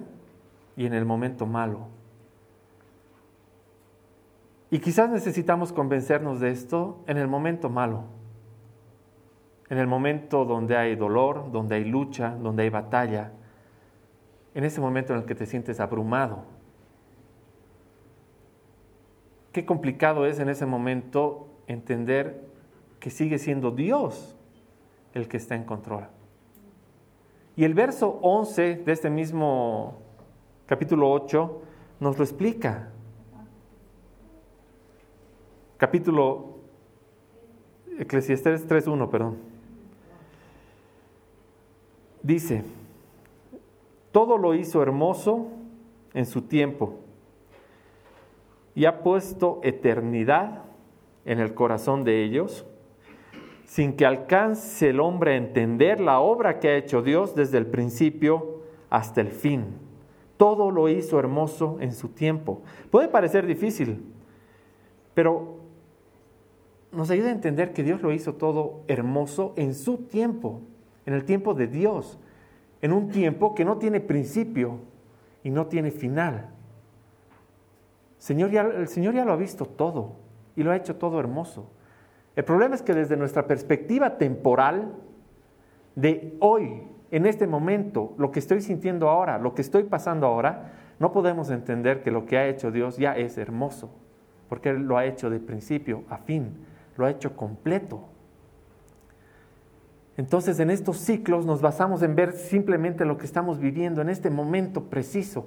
y 0.76 0.87
en 0.87 0.93
el 0.93 1.05
momento 1.05 1.47
malo. 1.47 1.98
Y 4.71 4.81
quizás 4.81 5.11
necesitamos 5.11 5.73
convencernos 5.73 6.41
de 6.41 6.51
esto 6.51 7.03
en 7.07 7.17
el 7.17 7.29
momento 7.29 7.71
malo, 7.71 8.05
en 9.71 9.79
el 9.79 9.87
momento 9.87 10.45
donde 10.45 10.77
hay 10.77 10.95
dolor, 10.95 11.51
donde 11.51 11.77
hay 11.77 11.85
lucha, 11.85 12.37
donde 12.41 12.65
hay 12.65 12.71
batalla, 12.71 13.33
en 14.55 14.65
ese 14.65 14.81
momento 14.81 15.15
en 15.15 15.21
el 15.21 15.25
que 15.25 15.35
te 15.35 15.47
sientes 15.47 15.81
abrumado. 15.81 16.45
Qué 19.53 19.65
complicado 19.65 20.27
es 20.27 20.39
en 20.39 20.49
ese 20.49 20.67
momento 20.67 21.49
entender 21.67 22.49
que 23.01 23.11
sigue 23.11 23.39
siendo 23.39 23.71
Dios 23.71 24.37
el 25.15 25.29
que 25.29 25.37
está 25.39 25.55
en 25.55 25.65
control. 25.65 26.09
Y 27.57 27.65
el 27.65 27.75
verso 27.75 28.19
11 28.23 28.77
de 28.77 28.93
este 28.93 29.11
mismo 29.11 29.99
capítulo 30.69 31.11
8, 31.11 31.63
nos 32.01 32.19
lo 32.19 32.25
explica. 32.25 32.91
Capítulo 35.78 36.56
Eclesiastés 38.00 38.68
3.1, 38.68 39.11
perdón. 39.11 39.37
Dice, 42.20 42.64
todo 44.11 44.38
lo 44.38 44.54
hizo 44.54 44.82
hermoso 44.82 45.47
en 46.14 46.26
su 46.26 46.42
tiempo 46.42 46.99
y 48.75 48.87
ha 48.87 49.04
puesto 49.04 49.61
eternidad 49.62 50.64
en 51.25 51.38
el 51.38 51.54
corazón 51.54 52.02
de 52.02 52.25
ellos, 52.25 52.66
sin 53.64 53.92
que 53.94 54.04
alcance 54.04 54.90
el 54.90 54.99
hombre 54.99 55.35
a 55.35 55.37
entender 55.37 56.00
la 56.00 56.18
obra 56.18 56.58
que 56.58 56.70
ha 56.70 56.76
hecho 56.76 57.02
Dios 57.02 57.37
desde 57.37 57.56
el 57.56 57.66
principio 57.66 58.62
hasta 58.90 59.20
el 59.20 59.28
fin. 59.28 59.66
Todo 60.38 60.73
lo 60.73 60.88
hizo 60.88 61.20
hermoso 61.20 61.76
en 61.78 61.92
su 61.92 62.08
tiempo. 62.08 62.62
Puede 62.90 63.06
parecer 63.06 63.47
difícil, 63.47 64.02
pero 65.14 65.58
nos 66.92 67.11
ayuda 67.11 67.28
a 67.28 67.33
entender 67.33 67.73
que 67.73 67.83
Dios 67.83 68.02
lo 68.02 68.12
hizo 68.12 68.35
todo 68.35 68.83
hermoso 68.88 69.52
en 69.57 69.75
su 69.75 69.99
tiempo, 69.99 70.61
en 71.07 71.14
el 71.14 71.25
tiempo 71.25 71.54
de 71.54 71.66
Dios, 71.66 72.18
en 72.80 72.92
un 72.92 73.11
tiempo 73.11 73.54
que 73.54 73.64
no 73.64 73.78
tiene 73.78 74.00
principio 74.00 74.78
y 75.42 75.50
no 75.50 75.66
tiene 75.66 75.90
final. 75.90 76.50
Señor 78.18 78.54
el 78.54 78.88
Señor 78.88 79.14
ya 79.14 79.25
lo 79.25 79.33
ha 79.33 79.37
visto 79.37 79.64
todo 79.64 80.16
y 80.57 80.62
lo 80.62 80.71
ha 80.71 80.76
hecho 80.76 80.97
todo 80.97 81.21
hermoso. 81.21 81.71
El 82.35 82.45
problema 82.45 82.75
es 82.75 82.83
que 82.83 82.95
desde 82.95 83.16
nuestra 83.16 83.47
perspectiva 83.47 84.16
temporal 84.16 84.95
de 85.95 86.37
hoy, 86.40 86.83
en 87.11 87.26
este 87.26 87.47
momento, 87.47 88.14
lo 88.18 88.30
que 88.30 88.38
estoy 88.38 88.61
sintiendo 88.61 89.09
ahora, 89.09 89.38
lo 89.38 89.54
que 89.54 89.62
estoy 89.62 89.85
pasando 89.85 90.26
ahora, 90.26 90.73
no 90.99 91.12
podemos 91.12 91.50
entender 91.50 92.02
que 92.02 92.11
lo 92.11 92.26
que 92.26 92.38
ha 92.38 92.47
hecho 92.47 92.71
Dios 92.71 92.97
ya 92.97 93.16
es 93.16 93.38
hermoso, 93.38 93.90
porque 94.49 94.71
Él 94.71 94.83
lo 94.83 94.97
ha 94.97 95.07
hecho 95.07 95.30
de 95.30 95.40
principio 95.40 96.04
a 96.09 96.18
fin, 96.18 96.57
lo 96.99 97.07
ha 97.07 97.11
hecho 97.11 97.35
completo. 97.35 98.09
Entonces 100.19 100.61
en 100.61 100.69
estos 100.69 100.99
ciclos 100.99 101.47
nos 101.47 101.62
basamos 101.62 102.02
en 102.02 102.14
ver 102.14 102.33
simplemente 102.33 103.07
lo 103.07 103.17
que 103.17 103.25
estamos 103.25 103.59
viviendo 103.59 104.02
en 104.02 104.11
este 104.11 104.28
momento 104.28 104.90
preciso 104.90 105.47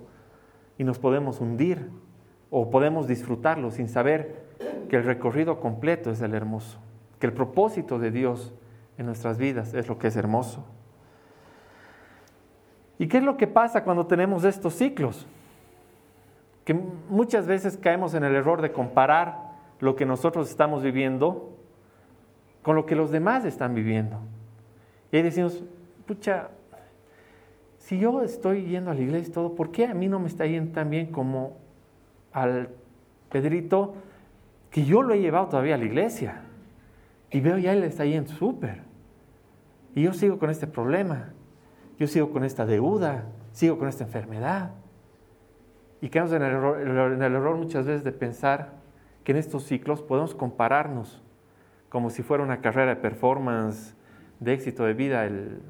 y 0.80 0.84
nos 0.84 0.98
podemos 0.98 1.40
hundir 1.40 1.90
o 2.50 2.72
podemos 2.72 3.08
disfrutarlo 3.08 3.70
sin 3.70 3.88
saber 3.88 4.50
que 4.90 4.96
el 4.96 5.04
recorrido 5.04 5.60
completo 5.60 6.10
es 6.10 6.22
el 6.22 6.34
hermoso, 6.34 6.80
que 7.20 7.28
el 7.28 7.34
propósito 7.34 8.00
de 8.00 8.10
Dios 8.10 8.54
en 8.98 9.06
nuestras 9.06 9.38
vidas 9.38 9.76
es 9.76 9.88
lo 9.88 10.00
que 10.00 10.08
es 10.08 10.16
hermoso. 10.16 10.66
¿Y 12.98 13.08
qué 13.08 13.18
es 13.18 13.24
lo 13.24 13.38
que 13.38 13.48
pasa 13.48 13.84
cuando 13.84 14.08
tenemos 14.08 14.44
estos 14.46 14.74
ciclos? 14.74 15.28
que 16.66 16.74
muchas 16.74 17.48
veces 17.48 17.78
caemos 17.78 18.14
en 18.14 18.24
el 18.24 18.36
error 18.36 18.62
de 18.62 18.72
comparar 18.72 19.51
lo 19.82 19.96
que 19.96 20.06
nosotros 20.06 20.50
estamos 20.50 20.84
viviendo 20.84 21.58
con 22.62 22.76
lo 22.76 22.86
que 22.86 22.96
los 22.96 23.12
demás 23.12 23.44
están 23.44 23.74
viviendo. 23.74 24.20
Y 25.12 25.18
ahí 25.18 25.24
decimos, 25.24 25.64
pucha, 26.06 26.50
si 27.80 28.00
yo 28.00 28.22
estoy 28.22 28.66
yendo 28.66 28.92
a 28.92 28.94
la 28.94 29.02
iglesia 29.02 29.30
y 29.30 29.34
todo, 29.34 29.56
¿por 29.56 29.72
qué 29.72 29.88
a 29.88 29.94
mí 29.94 30.08
no 30.08 30.20
me 30.20 30.28
está 30.28 30.46
yendo 30.46 30.72
tan 30.72 30.90
bien 30.90 31.08
como 31.08 31.58
al 32.32 32.70
Pedrito 33.30 33.96
que 34.70 34.86
yo 34.86 35.02
lo 35.02 35.16
he 35.16 35.20
llevado 35.20 35.48
todavía 35.48 35.76
a 35.76 35.78
la 35.80 35.86
iglesia? 35.86 36.44
Y 37.32 37.42
veo 37.42 37.58
ya 37.58 37.74
él 37.74 37.84
está 37.84 38.06
yendo 38.06 38.32
súper. 38.32 38.84
Y 39.96 40.04
yo 40.04 40.14
sigo 40.14 40.38
con 40.38 40.52
este 40.52 40.68
problema, 40.68 41.34
yo 41.98 42.08
sigo 42.08 42.32
con 42.32 42.44
esta 42.44 42.66
deuda, 42.66 43.26
sigo 43.52 43.80
con 43.80 43.88
esta 43.88 44.04
enfermedad. 44.04 44.72
Y 46.02 46.10
quedamos 46.10 46.34
en 46.34 46.44
el 46.44 46.52
error, 46.52 46.82
en 46.82 47.22
el 47.22 47.36
error 47.36 47.58
muchas 47.58 47.86
veces 47.86 48.04
de 48.04 48.12
pensar 48.12 48.81
que 49.24 49.32
en 49.32 49.38
estos 49.38 49.64
ciclos 49.66 50.02
podemos 50.02 50.36
compararnos 50.36 51.22
como 51.90 52.10
si 52.10 52.24
fuera 52.24 52.44
una 52.44 52.62
carrera 52.62 52.96
de 52.96 53.02
performance, 53.02 53.96
de 54.40 54.54
éxito 54.54 54.86
de 54.86 54.94
vida, 54.94 55.26
el, 55.26 55.62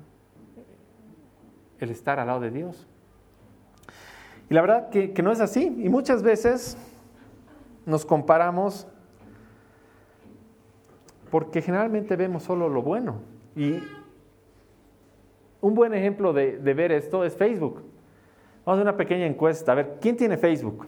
el 1.80 1.90
estar 1.90 2.20
al 2.20 2.28
lado 2.28 2.40
de 2.40 2.52
Dios. 2.52 2.88
Y 4.50 4.54
la 4.54 4.62
verdad 4.62 4.90
que, 4.90 5.14
que 5.14 5.24
no 5.24 5.32
es 5.32 5.40
así. 5.40 5.76
Y 5.80 5.90
muchas 5.90 6.22
veces 6.22 6.78
nos 7.86 8.06
comparamos 8.06 8.88
porque 11.32 11.62
generalmente 11.62 12.16
vemos 12.16 12.44
solo 12.44 12.70
lo 12.70 12.82
bueno. 12.82 13.22
Y 13.56 13.82
un 15.62 15.74
buen 15.74 15.94
ejemplo 15.94 16.34
de, 16.34 16.58
ver 16.58 16.92
esto 16.92 17.24
es 17.24 17.36
Facebook. 17.36 17.82
Vamos 18.66 18.80
a 18.80 18.82
una 18.84 18.98
pequeña 18.98 19.26
encuesta. 19.26 19.72
A 19.72 19.76
ver, 19.76 19.98
¿quién 20.02 20.18
tiene 20.18 20.38
Facebook? 20.38 20.86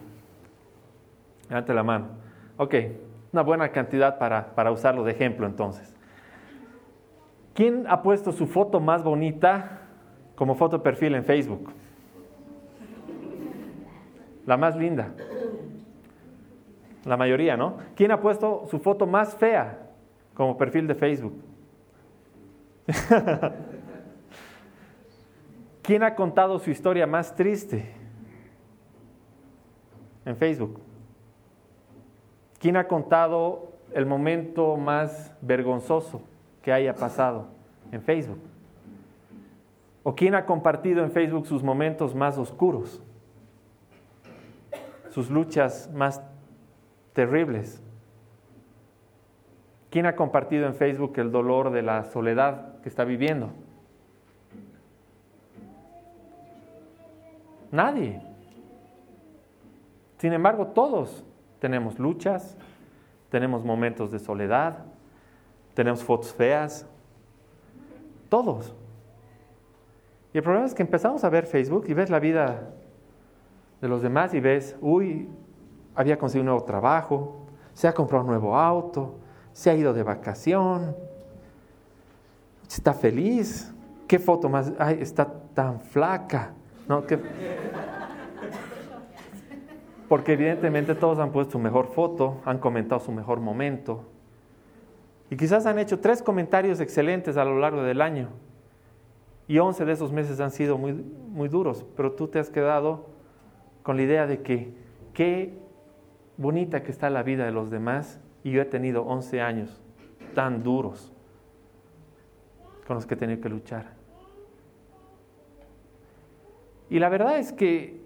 Levante 1.48 1.72
la 1.74 1.82
mano. 1.82 2.08
Ok, 2.56 2.74
una 3.32 3.42
buena 3.42 3.70
cantidad 3.70 4.18
para, 4.18 4.54
para 4.54 4.70
usarlo 4.70 5.04
de 5.04 5.12
ejemplo 5.12 5.46
entonces. 5.46 5.94
¿Quién 7.54 7.86
ha 7.88 8.02
puesto 8.02 8.32
su 8.32 8.46
foto 8.46 8.80
más 8.80 9.02
bonita 9.02 9.82
como 10.34 10.54
foto 10.54 10.82
perfil 10.82 11.14
en 11.14 11.24
Facebook? 11.24 11.72
La 14.46 14.56
más 14.56 14.76
linda. 14.76 15.12
La 17.04 17.16
mayoría, 17.16 17.56
¿no? 17.56 17.76
¿Quién 17.94 18.10
ha 18.10 18.20
puesto 18.20 18.66
su 18.70 18.78
foto 18.78 19.06
más 19.06 19.34
fea 19.34 19.90
como 20.34 20.56
perfil 20.56 20.86
de 20.86 20.94
Facebook? 20.94 21.42
¿Quién 25.82 26.02
ha 26.02 26.14
contado 26.14 26.58
su 26.58 26.70
historia 26.70 27.06
más 27.06 27.34
triste 27.34 27.92
en 30.24 30.36
Facebook? 30.36 30.80
¿Quién 32.64 32.78
ha 32.78 32.88
contado 32.88 33.74
el 33.92 34.06
momento 34.06 34.78
más 34.78 35.36
vergonzoso 35.42 36.22
que 36.62 36.72
haya 36.72 36.94
pasado 36.94 37.48
en 37.92 38.00
Facebook? 38.00 38.38
¿O 40.02 40.14
quién 40.14 40.34
ha 40.34 40.46
compartido 40.46 41.04
en 41.04 41.10
Facebook 41.10 41.46
sus 41.46 41.62
momentos 41.62 42.14
más 42.14 42.38
oscuros? 42.38 43.02
Sus 45.10 45.28
luchas 45.28 45.90
más 45.92 46.22
terribles. 47.12 47.82
¿Quién 49.90 50.06
ha 50.06 50.16
compartido 50.16 50.66
en 50.66 50.74
Facebook 50.74 51.18
el 51.18 51.30
dolor 51.30 51.70
de 51.70 51.82
la 51.82 52.04
soledad 52.04 52.80
que 52.80 52.88
está 52.88 53.04
viviendo? 53.04 53.50
Nadie. 57.70 58.22
Sin 60.16 60.32
embargo, 60.32 60.68
todos 60.68 61.26
tenemos 61.64 61.98
luchas, 61.98 62.58
tenemos 63.30 63.64
momentos 63.64 64.12
de 64.12 64.18
soledad, 64.18 64.84
tenemos 65.72 66.04
fotos 66.04 66.30
feas, 66.34 66.86
todos. 68.28 68.74
Y 70.34 70.36
el 70.36 70.44
problema 70.44 70.66
es 70.66 70.74
que 70.74 70.82
empezamos 70.82 71.24
a 71.24 71.30
ver 71.30 71.46
Facebook 71.46 71.86
y 71.88 71.94
ves 71.94 72.10
la 72.10 72.18
vida 72.18 72.68
de 73.80 73.88
los 73.88 74.02
demás 74.02 74.34
y 74.34 74.40
ves, 74.40 74.76
uy, 74.82 75.26
había 75.94 76.18
conseguido 76.18 76.42
un 76.42 76.48
nuevo 76.48 76.64
trabajo, 76.64 77.46
se 77.72 77.88
ha 77.88 77.94
comprado 77.94 78.24
un 78.24 78.28
nuevo 78.28 78.58
auto, 78.58 79.14
se 79.54 79.70
ha 79.70 79.74
ido 79.74 79.94
de 79.94 80.02
vacación, 80.02 80.94
está 82.68 82.92
feliz, 82.92 83.72
qué 84.06 84.18
foto 84.18 84.50
más, 84.50 84.70
ay, 84.78 84.98
está 85.00 85.26
tan 85.54 85.80
flaca, 85.80 86.52
¿no? 86.86 87.06
¿Qué? 87.06 87.18
Porque 90.14 90.34
evidentemente 90.34 90.94
todos 90.94 91.18
han 91.18 91.32
puesto 91.32 91.54
su 91.54 91.58
mejor 91.58 91.88
foto, 91.88 92.40
han 92.44 92.58
comentado 92.58 93.00
su 93.00 93.10
mejor 93.10 93.40
momento. 93.40 94.04
Y 95.28 95.36
quizás 95.36 95.66
han 95.66 95.80
hecho 95.80 95.98
tres 95.98 96.22
comentarios 96.22 96.78
excelentes 96.78 97.36
a 97.36 97.44
lo 97.44 97.58
largo 97.58 97.82
del 97.82 98.00
año. 98.00 98.28
Y 99.48 99.58
once 99.58 99.84
de 99.84 99.90
esos 99.90 100.12
meses 100.12 100.38
han 100.38 100.52
sido 100.52 100.78
muy, 100.78 100.92
muy 100.92 101.48
duros. 101.48 101.84
Pero 101.96 102.12
tú 102.12 102.28
te 102.28 102.38
has 102.38 102.48
quedado 102.48 103.06
con 103.82 103.96
la 103.96 104.04
idea 104.04 104.28
de 104.28 104.40
que 104.42 104.72
qué 105.14 105.58
bonita 106.36 106.84
que 106.84 106.92
está 106.92 107.10
la 107.10 107.24
vida 107.24 107.44
de 107.44 107.50
los 107.50 107.72
demás. 107.72 108.20
Y 108.44 108.52
yo 108.52 108.62
he 108.62 108.66
tenido 108.66 109.02
once 109.02 109.40
años 109.40 109.82
tan 110.32 110.62
duros 110.62 111.12
con 112.86 112.94
los 112.94 113.04
que 113.04 113.14
he 113.14 113.16
tenido 113.16 113.40
que 113.40 113.48
luchar. 113.48 113.94
Y 116.88 117.00
la 117.00 117.08
verdad 117.08 117.36
es 117.40 117.52
que 117.52 118.03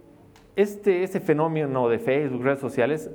este, 0.58 1.04
ese 1.04 1.20
fenómeno 1.20 1.88
de 1.88 2.00
Facebook, 2.00 2.42
redes 2.42 2.58
sociales, 2.58 3.08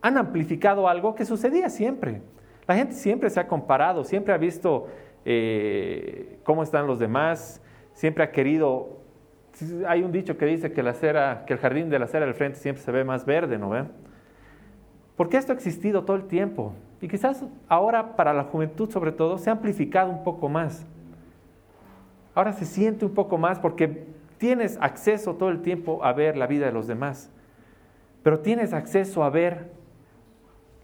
han 0.00 0.16
amplificado 0.16 0.88
algo 0.88 1.16
que 1.16 1.24
sucedía 1.24 1.68
siempre. 1.68 2.22
La 2.68 2.76
gente 2.76 2.94
siempre 2.94 3.28
se 3.28 3.40
ha 3.40 3.48
comparado, 3.48 4.04
siempre 4.04 4.32
ha 4.32 4.36
visto 4.36 4.86
eh, 5.24 6.38
cómo 6.44 6.62
están 6.62 6.86
los 6.86 7.00
demás, 7.00 7.60
siempre 7.92 8.22
ha 8.22 8.30
querido. 8.30 9.00
Hay 9.88 10.04
un 10.04 10.12
dicho 10.12 10.38
que 10.38 10.46
dice 10.46 10.72
que, 10.72 10.80
el 10.80 11.58
jardín 11.58 11.90
de 11.90 11.98
la 11.98 12.04
acera 12.04 12.24
del 12.24 12.36
frente 12.36 12.60
siempre 12.60 12.84
se 12.84 12.92
ve 12.92 13.02
más 13.02 13.26
verde, 13.26 13.58
¿no 13.58 13.70
ven? 13.70 13.88
Porque 15.16 15.38
esto 15.38 15.50
ha 15.50 15.56
existido 15.56 16.04
todo 16.04 16.16
el 16.16 16.28
tiempo. 16.28 16.72
Y 17.00 17.08
quizás 17.08 17.44
ahora 17.66 18.14
para 18.14 18.32
la 18.32 18.44
juventud 18.44 18.88
sobre 18.90 19.10
todo 19.10 19.38
se 19.38 19.50
ha 19.50 19.54
amplificado 19.54 20.08
un 20.08 20.22
poco 20.22 20.48
más. 20.48 20.86
Ahora 22.32 22.52
se 22.52 22.64
siente 22.64 23.04
un 23.04 23.14
poco 23.14 23.38
más 23.38 23.58
porque 23.58 24.14
Tienes 24.38 24.78
acceso 24.80 25.34
todo 25.34 25.48
el 25.48 25.62
tiempo 25.62 26.04
a 26.04 26.12
ver 26.12 26.36
la 26.36 26.46
vida 26.46 26.66
de 26.66 26.72
los 26.72 26.86
demás, 26.86 27.30
pero 28.22 28.40
tienes 28.40 28.72
acceso 28.72 29.24
a 29.24 29.30
ver 29.30 29.70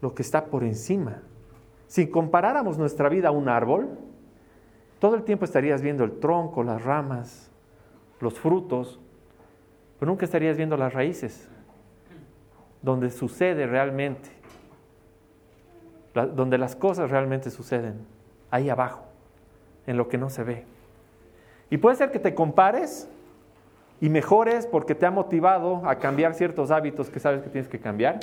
lo 0.00 0.14
que 0.14 0.22
está 0.22 0.46
por 0.46 0.64
encima. 0.64 1.22
Si 1.86 2.08
comparáramos 2.08 2.78
nuestra 2.78 3.08
vida 3.08 3.28
a 3.28 3.32
un 3.32 3.48
árbol, 3.48 3.98
todo 4.98 5.14
el 5.14 5.24
tiempo 5.24 5.44
estarías 5.44 5.82
viendo 5.82 6.04
el 6.04 6.20
tronco, 6.20 6.62
las 6.62 6.82
ramas, 6.84 7.50
los 8.20 8.38
frutos, 8.38 9.00
pero 9.98 10.10
nunca 10.10 10.24
estarías 10.24 10.56
viendo 10.56 10.76
las 10.76 10.94
raíces, 10.94 11.48
donde 12.80 13.10
sucede 13.10 13.66
realmente, 13.66 14.30
donde 16.14 16.56
las 16.58 16.74
cosas 16.74 17.10
realmente 17.10 17.50
suceden, 17.50 18.06
ahí 18.50 18.70
abajo, 18.70 19.04
en 19.86 19.96
lo 19.96 20.08
que 20.08 20.18
no 20.18 20.30
se 20.30 20.44
ve. 20.44 20.64
Y 21.68 21.78
puede 21.78 21.96
ser 21.96 22.10
que 22.10 22.18
te 22.18 22.34
compares 22.34 23.08
y 24.02 24.08
mejores 24.08 24.66
porque 24.66 24.96
te 24.96 25.06
ha 25.06 25.12
motivado 25.12 25.80
a 25.88 25.94
cambiar 26.00 26.34
ciertos 26.34 26.72
hábitos 26.72 27.08
que 27.08 27.20
sabes 27.20 27.40
que 27.40 27.48
tienes 27.48 27.70
que 27.70 27.78
cambiar. 27.78 28.18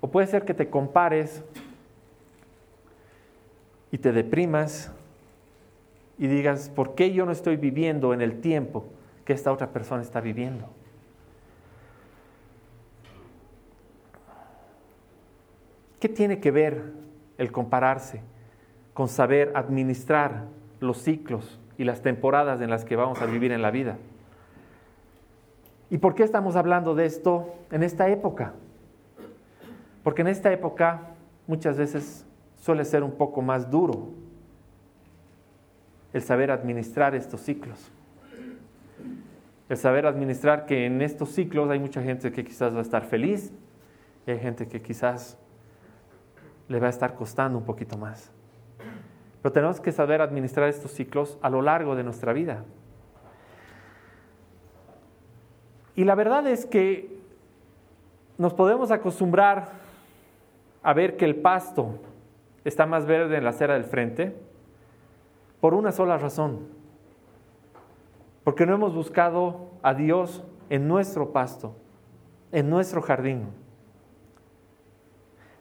O 0.00 0.10
puede 0.10 0.26
ser 0.26 0.46
que 0.46 0.54
te 0.54 0.70
compares 0.70 1.44
y 3.92 3.98
te 3.98 4.10
deprimas 4.10 4.90
y 6.16 6.28
digas, 6.28 6.70
¿por 6.70 6.94
qué 6.94 7.12
yo 7.12 7.26
no 7.26 7.32
estoy 7.32 7.56
viviendo 7.56 8.14
en 8.14 8.22
el 8.22 8.40
tiempo 8.40 8.86
que 9.26 9.34
esta 9.34 9.52
otra 9.52 9.68
persona 9.68 10.00
está 10.00 10.22
viviendo? 10.22 10.66
¿Qué 16.00 16.08
tiene 16.08 16.40
que 16.40 16.50
ver 16.50 16.84
el 17.36 17.52
compararse 17.52 18.22
con 18.94 19.08
saber 19.08 19.52
administrar 19.54 20.46
los 20.80 21.02
ciclos 21.02 21.60
y 21.76 21.84
las 21.84 22.00
temporadas 22.00 22.62
en 22.62 22.70
las 22.70 22.86
que 22.86 22.96
vamos 22.96 23.20
a 23.20 23.26
vivir 23.26 23.52
en 23.52 23.60
la 23.60 23.70
vida? 23.70 23.98
¿Y 25.90 25.98
por 25.98 26.14
qué 26.14 26.22
estamos 26.22 26.54
hablando 26.54 26.94
de 26.94 27.04
esto 27.04 27.52
en 27.72 27.82
esta 27.82 28.08
época? 28.08 28.54
Porque 30.04 30.22
en 30.22 30.28
esta 30.28 30.52
época 30.52 31.00
muchas 31.46 31.76
veces 31.76 32.24
suele 32.56 32.84
ser 32.84 33.02
un 33.02 33.12
poco 33.12 33.42
más 33.42 33.70
duro 33.70 34.10
el 36.12 36.22
saber 36.22 36.52
administrar 36.52 37.14
estos 37.14 37.40
ciclos. 37.40 37.90
El 39.68 39.76
saber 39.76 40.06
administrar 40.06 40.66
que 40.66 40.86
en 40.86 41.02
estos 41.02 41.30
ciclos 41.30 41.70
hay 41.70 41.78
mucha 41.78 42.02
gente 42.02 42.32
que 42.32 42.44
quizás 42.44 42.74
va 42.74 42.78
a 42.78 42.82
estar 42.82 43.04
feliz 43.04 43.52
y 44.26 44.30
hay 44.30 44.38
gente 44.38 44.68
que 44.68 44.80
quizás 44.80 45.38
le 46.68 46.78
va 46.78 46.86
a 46.86 46.90
estar 46.90 47.14
costando 47.14 47.58
un 47.58 47.64
poquito 47.64 47.96
más. 47.96 48.30
Pero 49.42 49.52
tenemos 49.52 49.80
que 49.80 49.90
saber 49.90 50.20
administrar 50.20 50.68
estos 50.68 50.92
ciclos 50.92 51.38
a 51.42 51.50
lo 51.50 51.62
largo 51.62 51.96
de 51.96 52.04
nuestra 52.04 52.32
vida. 52.32 52.64
Y 55.96 56.04
la 56.04 56.14
verdad 56.14 56.46
es 56.46 56.66
que 56.66 57.18
nos 58.38 58.54
podemos 58.54 58.90
acostumbrar 58.90 59.68
a 60.82 60.94
ver 60.94 61.16
que 61.16 61.24
el 61.24 61.36
pasto 61.36 61.98
está 62.64 62.86
más 62.86 63.06
verde 63.06 63.36
en 63.36 63.44
la 63.44 63.50
acera 63.50 63.74
del 63.74 63.84
frente 63.84 64.34
por 65.60 65.74
una 65.74 65.92
sola 65.92 66.16
razón. 66.18 66.68
Porque 68.44 68.66
no 68.66 68.74
hemos 68.74 68.94
buscado 68.94 69.70
a 69.82 69.94
Dios 69.94 70.42
en 70.70 70.88
nuestro 70.88 71.32
pasto, 71.32 71.76
en 72.52 72.70
nuestro 72.70 73.02
jardín. 73.02 73.48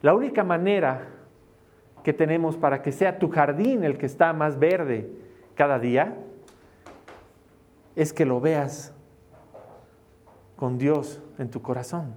La 0.02 0.14
única 0.14 0.44
manera 0.44 1.08
que 2.04 2.14
tenemos 2.14 2.56
para 2.56 2.82
que 2.82 2.94
sea 2.94 3.20
tu 3.20 3.30
jardín 3.30 3.84
el 3.84 3.98
que 3.98 4.06
está 4.06 4.32
más 4.32 4.58
verde 4.58 5.12
cada 5.56 5.80
día 5.80 6.16
es 7.96 8.14
que 8.14 8.26
lo 8.26 8.40
veas 8.40 8.94
con 10.60 10.78
Dios 10.78 11.24
en 11.38 11.50
tu 11.50 11.62
corazón. 11.62 12.14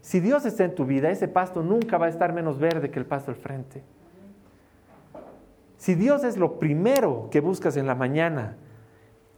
Si 0.00 0.20
Dios 0.20 0.46
está 0.46 0.64
en 0.64 0.76
tu 0.76 0.86
vida, 0.86 1.10
ese 1.10 1.26
pasto 1.26 1.60
nunca 1.60 1.98
va 1.98 2.06
a 2.06 2.08
estar 2.08 2.32
menos 2.32 2.60
verde 2.60 2.88
que 2.92 3.00
el 3.00 3.04
pasto 3.04 3.32
al 3.32 3.36
frente. 3.36 3.82
Si 5.76 5.96
Dios 5.96 6.22
es 6.22 6.36
lo 6.36 6.60
primero 6.60 7.26
que 7.32 7.40
buscas 7.40 7.76
en 7.76 7.88
la 7.88 7.96
mañana 7.96 8.54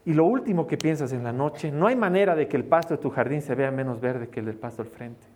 y 0.04 0.12
lo 0.12 0.26
último 0.26 0.66
que 0.66 0.76
piensas 0.76 1.14
en 1.14 1.24
la 1.24 1.32
noche, 1.32 1.72
no 1.72 1.86
hay 1.86 1.96
manera 1.96 2.34
de 2.36 2.46
que 2.46 2.58
el 2.58 2.64
pasto 2.64 2.94
de 2.94 3.00
tu 3.00 3.08
jardín 3.08 3.40
se 3.40 3.54
vea 3.54 3.70
menos 3.70 4.02
verde 4.02 4.28
que 4.28 4.40
el 4.40 4.46
del 4.46 4.56
pasto 4.56 4.82
al 4.82 4.88
frente. 4.88 5.26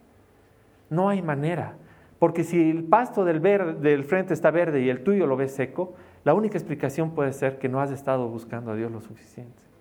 No 0.91 1.09
hay 1.09 1.23
manera. 1.23 1.77
Porque 2.19 2.45
si 2.45 2.71
el 2.71 2.85
pasto 2.85 3.25
del, 3.25 3.41
del 3.81 4.05
frente 4.05 4.35
está 4.35 4.51
verde 4.51 4.83
y 4.83 4.91
el 4.91 5.03
tuyo 5.03 5.27
lo 5.27 5.39
ves 5.39 5.55
seco, 5.55 5.95
la 6.23 6.35
única 6.35 6.59
explicación 6.59 7.13
puede 7.15 7.33
ser 7.33 7.59
que 7.59 7.71
no 7.71 7.81
has 7.81 7.91
estado 7.91 8.29
buscando 8.29 8.73
a 8.73 8.77
Dios 8.77 8.93
lo 8.93 9.01
suficiente. 9.01 9.74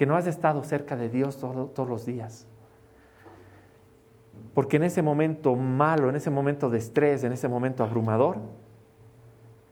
Que 0.00 0.06
no 0.06 0.16
has 0.16 0.26
estado 0.26 0.64
cerca 0.64 0.96
de 0.96 1.10
Dios 1.10 1.38
todos 1.38 1.86
los 1.86 2.06
días. 2.06 2.46
Porque 4.54 4.78
en 4.78 4.84
ese 4.84 5.02
momento 5.02 5.54
malo, 5.56 6.08
en 6.08 6.16
ese 6.16 6.30
momento 6.30 6.70
de 6.70 6.78
estrés, 6.78 7.22
en 7.22 7.32
ese 7.32 7.48
momento 7.48 7.84
abrumador, 7.84 8.38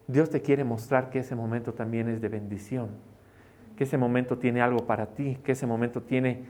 Dios 0.06 0.28
te 0.28 0.42
quiere 0.42 0.64
mostrar 0.64 1.08
que 1.08 1.20
ese 1.20 1.34
momento 1.34 1.72
también 1.72 2.10
es 2.10 2.20
de 2.20 2.28
bendición, 2.28 2.90
que 3.74 3.84
ese 3.84 3.96
momento 3.96 4.36
tiene 4.36 4.60
algo 4.60 4.84
para 4.84 5.06
ti, 5.06 5.38
que 5.42 5.52
ese 5.52 5.66
momento 5.66 6.02
tiene 6.02 6.44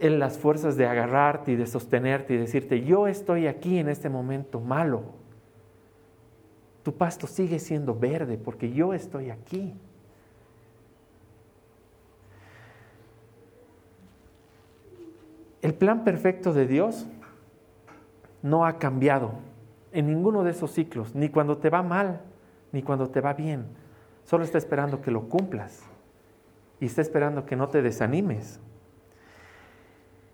en 0.00 0.18
las 0.18 0.36
fuerzas 0.36 0.76
de 0.76 0.84
agarrarte 0.84 1.52
y 1.52 1.54
de 1.54 1.66
sostenerte 1.68 2.34
y 2.34 2.38
decirte, 2.38 2.82
yo 2.82 3.06
estoy 3.06 3.46
aquí 3.46 3.78
en 3.78 3.88
este 3.88 4.08
momento 4.08 4.58
malo. 4.58 5.04
Tu 6.82 6.92
pasto 6.92 7.28
sigue 7.28 7.60
siendo 7.60 7.94
verde 7.96 8.36
porque 8.36 8.72
yo 8.72 8.94
estoy 8.94 9.30
aquí. 9.30 9.76
El 15.62 15.74
plan 15.74 16.04
perfecto 16.04 16.52
de 16.52 16.66
Dios 16.66 17.06
no 18.42 18.64
ha 18.64 18.78
cambiado 18.78 19.32
en 19.92 20.06
ninguno 20.06 20.44
de 20.44 20.52
esos 20.52 20.70
ciclos, 20.70 21.14
ni 21.14 21.28
cuando 21.28 21.58
te 21.58 21.70
va 21.70 21.82
mal, 21.82 22.20
ni 22.72 22.82
cuando 22.82 23.08
te 23.08 23.20
va 23.20 23.32
bien. 23.32 23.66
Solo 24.24 24.44
está 24.44 24.58
esperando 24.58 25.00
que 25.00 25.10
lo 25.10 25.28
cumplas 25.28 25.82
y 26.80 26.86
está 26.86 27.02
esperando 27.02 27.44
que 27.44 27.56
no 27.56 27.68
te 27.68 27.82
desanimes. 27.82 28.60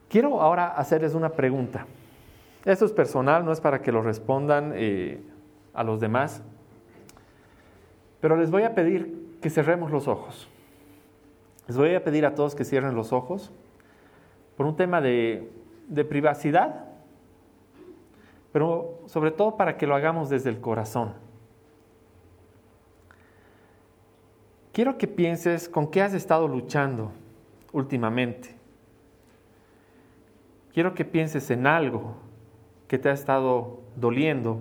Quiero 0.09 0.43
ahora 0.43 0.69
hacerles 0.69 1.15
una 1.15 1.31
pregunta. 1.31 1.87
Esto 2.65 2.85
es 2.85 2.93
personal, 2.93 3.45
no 3.45 3.53
es 3.53 3.61
para 3.61 3.81
que 3.83 3.93
lo 3.93 4.03
respondan 4.03 4.73
eh, 4.75 5.23
a 5.73 5.85
los 5.85 6.01
demás, 6.01 6.43
pero 8.21 8.37
les 8.37 8.51
voy 8.51 8.63
a 8.63 8.75
pedir 8.75 9.39
que 9.41 9.51
cerremos 9.51 9.91
los 9.91 10.09
ojos. 10.09 10.49
Les 11.67 11.77
voy 11.77 11.95
a 11.95 12.05
pedir 12.05 12.27
a 12.27 12.35
todos 12.35 12.55
que 12.55 12.65
cierren 12.65 12.95
los 12.95 13.13
ojos 13.13 13.53
por 14.57 14.67
un 14.67 14.77
tema 14.77 15.01
de, 15.01 15.51
de 15.89 16.05
privacidad, 16.05 16.87
pero 18.53 19.01
sobre 19.07 19.31
todo 19.31 19.57
para 19.57 19.77
que 19.77 19.87
lo 19.87 19.95
hagamos 19.95 20.29
desde 20.29 20.51
el 20.51 20.61
corazón. 20.61 21.15
Quiero 24.73 24.99
que 24.99 25.07
pienses 25.07 25.69
con 25.69 25.91
qué 25.91 26.03
has 26.03 26.15
estado 26.15 26.49
luchando 26.49 27.13
últimamente. 27.73 28.55
Quiero 30.73 30.95
que 30.95 31.05
pienses 31.05 31.51
en 31.51 31.67
algo 31.67 32.17
que 32.89 32.99
te 32.99 33.09
ha 33.09 33.13
estado 33.13 33.81
doliendo, 33.97 34.59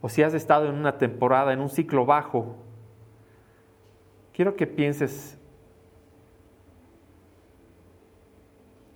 o 0.00 0.08
si 0.08 0.22
has 0.22 0.34
estado 0.34 0.68
en 0.68 0.74
una 0.74 0.98
temporada, 0.98 1.52
en 1.52 1.60
un 1.60 1.68
ciclo 1.68 2.06
bajo. 2.06 2.56
Quiero 4.32 4.56
que 4.56 4.66
pienses 4.66 5.38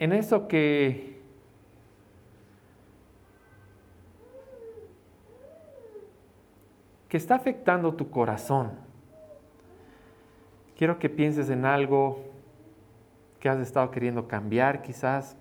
en 0.05 0.13
eso 0.13 0.49
que 0.49 1.19
que 7.09 7.17
está 7.17 7.37
afectando 7.37 7.95
tu 7.95 8.11
corazón. 8.11 8.73
Quiero 10.77 10.99
que 10.99 11.09
pienses 11.09 11.49
en 11.49 11.65
algo 11.65 12.19
que 13.41 13.49
has 13.49 13.59
estado 13.61 13.91
queriendo 13.91 14.29
cambiar 14.29 14.83
quizás, 14.83 15.39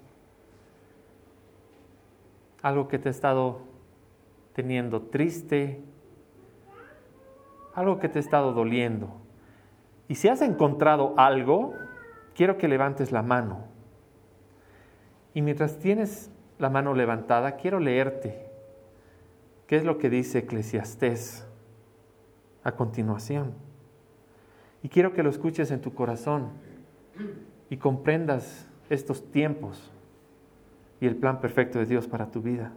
algo 2.62 2.88
que 2.88 3.00
te 3.00 3.10
ha 3.10 3.12
estado 3.12 3.60
teniendo 4.54 5.02
triste, 5.02 5.82
algo 7.74 8.00
que 8.00 8.08
te 8.08 8.20
ha 8.20 8.22
estado 8.22 8.54
doliendo. 8.54 9.10
Y 10.08 10.16
si 10.16 10.30
has 10.30 10.42
encontrado 10.42 11.16
algo, 11.18 11.74
quiero 12.34 12.58
que 12.58 12.70
levantes 12.70 13.12
la 13.12 13.24
mano. 13.24 13.73
Y 15.34 15.42
mientras 15.42 15.80
tienes 15.80 16.32
la 16.60 16.70
mano 16.70 16.94
levantada, 16.94 17.56
quiero 17.56 17.80
leerte 17.80 18.46
qué 19.68 19.78
es 19.78 19.84
lo 19.84 19.98
que 19.98 20.10
dice 20.10 20.40
Eclesiastés 20.40 21.46
a 22.64 22.74
continuación. 22.74 23.54
Y 24.84 24.90
quiero 24.90 25.14
que 25.14 25.24
lo 25.24 25.30
escuches 25.30 25.72
en 25.72 25.82
tu 25.82 25.94
corazón 25.94 26.50
y 27.70 27.78
comprendas 27.78 28.68
estos 28.90 29.32
tiempos 29.32 29.92
y 31.00 31.08
el 31.08 31.16
plan 31.16 31.40
perfecto 31.42 31.80
de 31.80 31.86
Dios 31.86 32.08
para 32.08 32.32
tu 32.32 32.42
vida. 32.42 32.74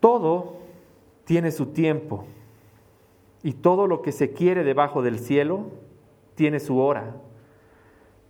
Todo 0.00 0.58
tiene 1.24 1.50
su 1.50 1.66
tiempo 1.66 2.26
y 3.42 3.54
todo 3.54 3.86
lo 3.86 4.02
que 4.02 4.12
se 4.12 4.32
quiere 4.32 4.64
debajo 4.64 5.02
del 5.02 5.18
cielo 5.18 5.70
tiene 6.34 6.60
su 6.60 6.78
hora 6.78 7.14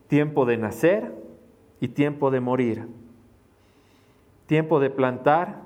tiempo 0.09 0.47
de 0.47 0.57
nacer 0.57 1.13
y 1.81 1.89
tiempo 1.89 2.31
de 2.31 2.41
morir, 2.41 2.87
tiempo 4.47 4.81
de 4.81 4.91
plantar 4.91 5.63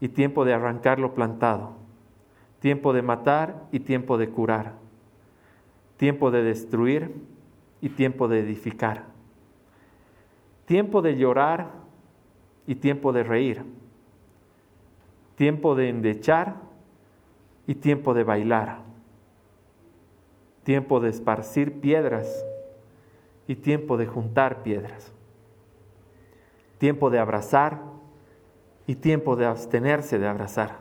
y 0.00 0.08
tiempo 0.08 0.44
de 0.44 0.54
arrancar 0.54 0.98
lo 0.98 1.14
plantado, 1.14 1.74
tiempo 2.58 2.92
de 2.92 3.02
matar 3.02 3.66
y 3.70 3.80
tiempo 3.80 4.18
de 4.18 4.28
curar, 4.28 4.74
tiempo 5.96 6.30
de 6.30 6.42
destruir 6.42 7.14
y 7.80 7.90
tiempo 7.90 8.28
de 8.28 8.40
edificar, 8.40 9.04
tiempo 10.66 11.02
de 11.02 11.16
llorar 11.16 11.70
y 12.66 12.74
tiempo 12.74 13.12
de 13.12 13.22
reír, 13.22 13.62
tiempo 15.36 15.74
de 15.74 15.88
endechar 15.88 16.56
y 17.66 17.74
tiempo 17.76 18.14
de 18.14 18.24
bailar, 18.24 18.80
tiempo 20.64 21.00
de 21.00 21.10
esparcir 21.10 21.80
piedras 21.80 22.44
y 23.50 23.56
tiempo 23.56 23.96
de 23.96 24.06
juntar 24.06 24.62
piedras, 24.62 25.10
tiempo 26.78 27.10
de 27.10 27.18
abrazar 27.18 27.82
y 28.86 28.94
tiempo 28.94 29.34
de 29.34 29.44
abstenerse 29.44 30.20
de 30.20 30.28
abrazar, 30.28 30.76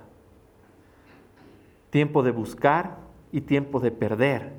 tiempo 1.90 2.22
de 2.22 2.30
buscar 2.30 2.98
y 3.32 3.42
tiempo 3.42 3.80
de 3.80 3.90
perder. 3.90 4.54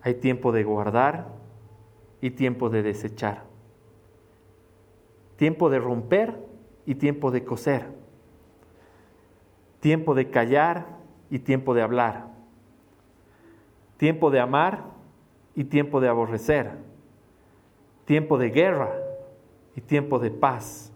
Hay 0.00 0.14
tiempo 0.14 0.50
de 0.50 0.64
guardar 0.64 1.28
y 2.22 2.30
tiempo 2.30 2.70
de 2.70 2.82
desechar, 2.82 3.42
tiempo 5.36 5.68
de 5.68 5.78
romper 5.78 6.42
y 6.86 6.94
tiempo 6.94 7.30
de 7.30 7.44
coser, 7.44 7.86
tiempo 9.80 10.14
de 10.14 10.30
callar 10.30 10.86
y 11.28 11.40
tiempo 11.40 11.74
de 11.74 11.82
hablar, 11.82 12.28
tiempo 13.98 14.30
de 14.30 14.40
amar 14.40 14.91
y 15.54 15.64
tiempo 15.64 16.00
de 16.00 16.08
aborrecer, 16.08 16.70
tiempo 18.04 18.38
de 18.38 18.50
guerra 18.50 18.92
y 19.76 19.80
tiempo 19.80 20.18
de 20.18 20.30
paz. 20.30 20.92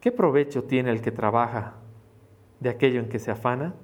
¿Qué 0.00 0.12
provecho 0.12 0.64
tiene 0.64 0.90
el 0.90 1.00
que 1.00 1.10
trabaja 1.10 1.74
de 2.60 2.68
aquello 2.68 3.00
en 3.00 3.08
que 3.08 3.18
se 3.18 3.30
afana? 3.30 3.74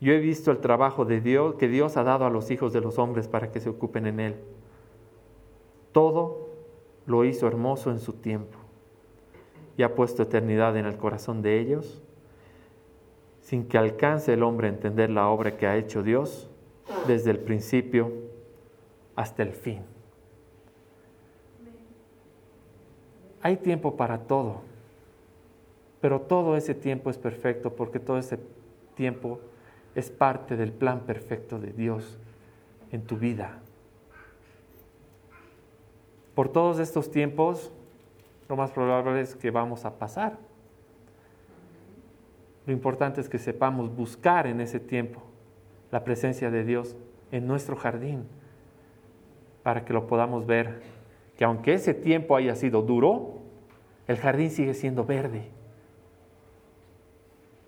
Yo 0.00 0.12
he 0.12 0.18
visto 0.18 0.50
el 0.50 0.58
trabajo 0.58 1.04
de 1.04 1.20
Dios 1.20 1.54
que 1.54 1.68
Dios 1.68 1.96
ha 1.96 2.02
dado 2.02 2.26
a 2.26 2.30
los 2.30 2.50
hijos 2.50 2.72
de 2.72 2.80
los 2.80 2.98
hombres 2.98 3.28
para 3.28 3.50
que 3.50 3.60
se 3.60 3.70
ocupen 3.70 4.06
en 4.06 4.20
él. 4.20 4.36
Todo 5.92 6.50
lo 7.06 7.24
hizo 7.24 7.46
hermoso 7.46 7.90
en 7.90 8.00
su 8.00 8.14
tiempo 8.14 8.58
y 9.76 9.82
ha 9.82 9.94
puesto 9.94 10.22
eternidad 10.22 10.76
en 10.76 10.86
el 10.86 10.96
corazón 10.96 11.40
de 11.40 11.60
ellos, 11.60 12.02
sin 13.40 13.68
que 13.68 13.78
alcance 13.78 14.32
el 14.32 14.42
hombre 14.42 14.66
a 14.66 14.70
entender 14.70 15.10
la 15.10 15.28
obra 15.28 15.56
que 15.56 15.66
ha 15.66 15.76
hecho 15.76 16.02
Dios 16.02 16.50
desde 17.06 17.30
el 17.30 17.38
principio 17.38 18.12
hasta 19.14 19.42
el 19.42 19.52
fin. 19.52 19.82
hay 23.46 23.56
tiempo 23.58 23.96
para 23.96 24.18
todo, 24.18 24.62
pero 26.00 26.20
todo 26.20 26.56
ese 26.56 26.74
tiempo 26.74 27.10
es 27.10 27.16
perfecto 27.16 27.76
porque 27.76 28.00
todo 28.00 28.18
ese 28.18 28.40
tiempo 28.96 29.38
es 29.94 30.10
parte 30.10 30.56
del 30.56 30.72
plan 30.72 31.02
perfecto 31.02 31.60
de 31.60 31.72
Dios 31.72 32.18
en 32.90 33.02
tu 33.02 33.16
vida. 33.18 33.60
Por 36.34 36.48
todos 36.48 36.80
estos 36.80 37.08
tiempos, 37.12 37.70
lo 38.48 38.56
más 38.56 38.72
probable 38.72 39.20
es 39.20 39.36
que 39.36 39.52
vamos 39.52 39.84
a 39.84 39.96
pasar. 39.96 40.38
Lo 42.66 42.72
importante 42.72 43.20
es 43.20 43.28
que 43.28 43.38
sepamos 43.38 43.94
buscar 43.94 44.48
en 44.48 44.60
ese 44.60 44.80
tiempo 44.80 45.22
la 45.90 46.04
presencia 46.04 46.50
de 46.50 46.64
Dios 46.64 46.96
en 47.30 47.46
nuestro 47.46 47.76
jardín 47.76 48.26
para 49.62 49.84
que 49.84 49.92
lo 49.92 50.06
podamos 50.06 50.46
ver, 50.46 50.80
que 51.36 51.44
aunque 51.44 51.74
ese 51.74 51.92
tiempo 51.92 52.36
haya 52.36 52.54
sido 52.54 52.82
duro, 52.82 53.38
el 54.06 54.16
jardín 54.16 54.50
sigue 54.50 54.74
siendo 54.74 55.04
verde. 55.04 55.50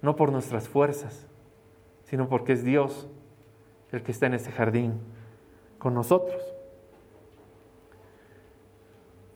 No 0.01 0.15
por 0.15 0.31
nuestras 0.31 0.69
fuerzas, 0.69 1.27
sino 2.05 2.29
porque 2.29 2.53
es 2.53 2.63
Dios 2.63 3.09
el 3.91 4.03
que 4.03 4.13
está 4.13 4.27
en 4.27 4.35
ese 4.35 4.53
jardín 4.53 5.01
con 5.79 5.95
nosotros. 5.95 6.41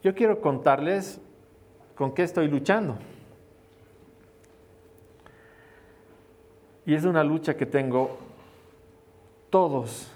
Yo 0.03 0.15
quiero 0.15 0.41
contarles 0.41 1.21
con 1.95 2.13
qué 2.15 2.23
estoy 2.23 2.49
luchando. 2.49 2.97
Y 6.85 6.95
es 6.95 7.05
una 7.05 7.23
lucha 7.23 7.57
que 7.57 7.67
tengo 7.67 8.19
todos 9.53 10.11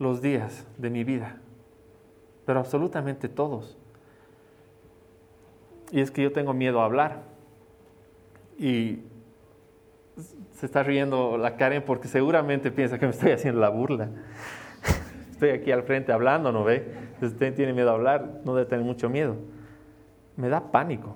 los 0.00 0.20
días 0.20 0.66
de 0.76 0.90
mi 0.90 1.04
vida, 1.04 1.36
pero 2.44 2.58
absolutamente 2.58 3.28
todos. 3.28 3.78
Y 5.92 6.00
es 6.00 6.10
que 6.10 6.24
yo 6.24 6.32
tengo 6.32 6.52
miedo 6.54 6.80
a 6.80 6.86
hablar. 6.86 7.22
Y 8.58 8.98
se 10.54 10.66
está 10.66 10.82
riendo 10.82 11.38
la 11.38 11.56
Karen 11.56 11.84
porque 11.84 12.08
seguramente 12.08 12.72
piensa 12.72 12.98
que 12.98 13.06
me 13.06 13.12
estoy 13.12 13.30
haciendo 13.30 13.60
la 13.60 13.68
burla. 13.68 14.08
Estoy 15.30 15.50
aquí 15.50 15.70
al 15.70 15.84
frente 15.84 16.12
hablando, 16.12 16.50
¿no 16.50 16.64
ve? 16.64 16.92
Usted 17.22 17.54
tiene 17.54 17.72
miedo 17.72 17.90
a 17.90 17.94
hablar, 17.94 18.40
no 18.44 18.56
debe 18.56 18.68
tener 18.68 18.84
mucho 18.84 19.08
miedo. 19.08 19.36
Me 20.36 20.48
da 20.48 20.72
pánico. 20.72 21.14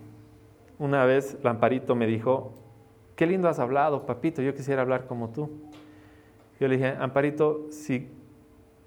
Una 0.78 1.04
vez 1.04 1.36
Lamparito 1.42 1.96
me 1.96 2.06
dijo, 2.06 2.54
qué 3.16 3.26
lindo 3.26 3.48
has 3.48 3.58
hablado, 3.58 4.06
papito, 4.06 4.42
yo 4.42 4.54
quisiera 4.54 4.82
hablar 4.82 5.06
como 5.06 5.30
tú. 5.30 5.50
Yo 6.60 6.68
le 6.68 6.76
dije, 6.76 6.94
Amparito, 6.98 7.66
si 7.70 8.08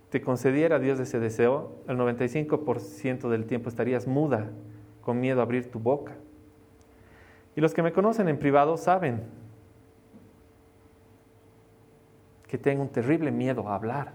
te 0.10 0.21
concediera 0.21 0.80
Dios 0.80 0.99
ese 0.99 1.19
deseo, 1.19 1.75
el 1.88 1.97
95% 1.97 3.30
del 3.30 3.45
tiempo 3.45 3.69
estarías 3.69 4.08
muda, 4.08 4.49
con 5.01 5.19
miedo 5.19 5.39
a 5.41 5.43
abrir 5.43 5.69
tu 5.69 5.80
boca. 5.80 6.15
Y 7.56 7.62
los 7.62 7.73
que 7.73 7.82
me 7.82 7.91
conocen 7.91 8.30
en 8.30 8.38
privado 8.38 8.77
saben 8.77 9.23
que 12.47 12.58
tengo 12.58 12.82
un 12.82 12.89
terrible 12.89 13.32
miedo 13.32 13.67
a 13.67 13.75
hablar. 13.75 14.13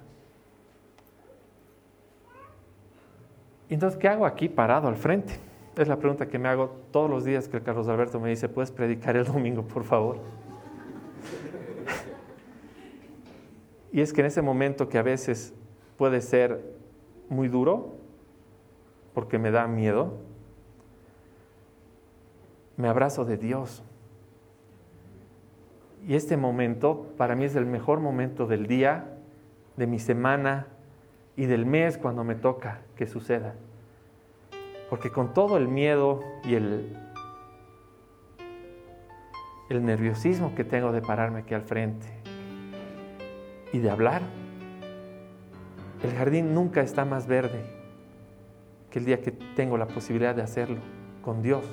Entonces, 3.69 3.99
¿qué 3.99 4.09
hago 4.09 4.27
aquí 4.27 4.49
parado 4.49 4.89
al 4.89 4.97
frente? 4.97 5.35
Es 5.77 5.89
la 5.89 5.97
pregunta 5.97 6.29
que 6.29 6.39
me 6.39 6.49
hago 6.49 6.69
todos 6.91 7.09
los 7.09 7.25
días 7.25 7.49
que 7.49 7.61
Carlos 7.63 7.89
Alberto 7.89 8.21
me 8.21 8.29
dice, 8.29 8.49
¿puedes 8.49 8.71
predicar 8.71 9.17
el 9.17 9.25
domingo, 9.25 9.63
por 9.63 9.85
favor? 9.85 10.19
Y 13.93 14.01
es 14.01 14.13
que 14.13 14.23
en 14.23 14.27
ese 14.27 14.41
momento 14.41 14.89
que 14.89 14.97
a 14.97 15.03
veces 15.03 15.53
puede 15.99 16.23
ser 16.23 16.65
muy 17.29 17.49
duro, 17.49 17.95
porque 19.13 19.39
me 19.39 19.51
da 19.51 19.67
miedo, 19.67 20.15
me 22.79 22.89
abrazo 22.89 23.27
de 23.27 23.37
Dios. 23.37 23.85
Y 26.07 26.15
este 26.15 26.39
momento 26.39 27.13
para 27.19 27.37
mí 27.37 27.45
es 27.45 27.55
el 27.55 27.67
mejor 27.67 28.01
momento 28.01 28.47
del 28.47 28.67
día, 28.67 29.19
de 29.77 29.87
mi 29.87 29.99
semana 29.99 30.67
y 31.37 31.45
del 31.45 31.67
mes 31.67 31.99
cuando 31.99 32.25
me 32.25 32.35
toca 32.35 32.81
que 32.97 33.07
suceda. 33.07 33.55
Porque 34.89 35.11
con 35.11 35.35
todo 35.35 35.59
el 35.59 35.69
miedo 35.69 36.21
y 36.45 36.55
el, 36.55 36.97
nerviosismo 39.71 40.55
que 40.55 40.65
tengo 40.65 40.93
de 40.93 41.01
pararme 41.01 41.41
aquí 41.41 41.55
al 41.55 41.63
frente 41.63 42.22
y 43.73 43.79
de 43.79 43.91
hablar, 43.91 44.23
el 46.03 46.13
jardín 46.13 46.55
nunca 46.55 46.81
está 46.81 47.05
más 47.05 47.27
verde 47.27 47.65
que 48.91 48.99
el 48.99 49.05
día 49.05 49.21
que 49.21 49.31
tengo 49.31 49.79
la 49.79 49.87
posibilidad 49.87 50.35
de 50.35 50.43
hacerlo 50.43 50.79
con 51.23 51.43
Dios 51.43 51.65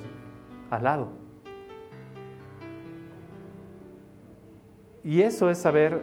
al 0.70 0.84
lado. 0.84 1.08
Y 5.02 5.22
eso 5.22 5.50
es 5.50 5.58
saber 5.58 6.02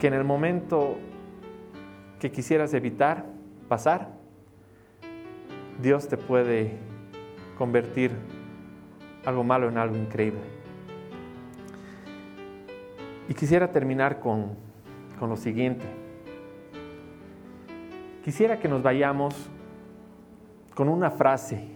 que 0.00 0.06
en 0.06 0.14
el 0.14 0.24
momento 0.24 0.96
que 2.18 2.30
quisieras 2.30 2.74
evitar 2.74 3.26
pasar, 3.68 4.10
Dios 5.80 6.08
te 6.08 6.16
puede 6.16 6.76
convertir 7.58 8.12
algo 9.24 9.44
malo 9.44 9.68
en 9.68 9.78
algo 9.78 9.96
increíble. 9.96 10.51
Y 13.28 13.34
quisiera 13.34 13.70
terminar 13.70 14.20
con, 14.20 14.56
con 15.18 15.28
lo 15.28 15.36
siguiente. 15.36 15.84
Quisiera 18.24 18.58
que 18.58 18.68
nos 18.68 18.82
vayamos 18.82 19.34
con 20.74 20.88
una 20.88 21.10
frase 21.10 21.68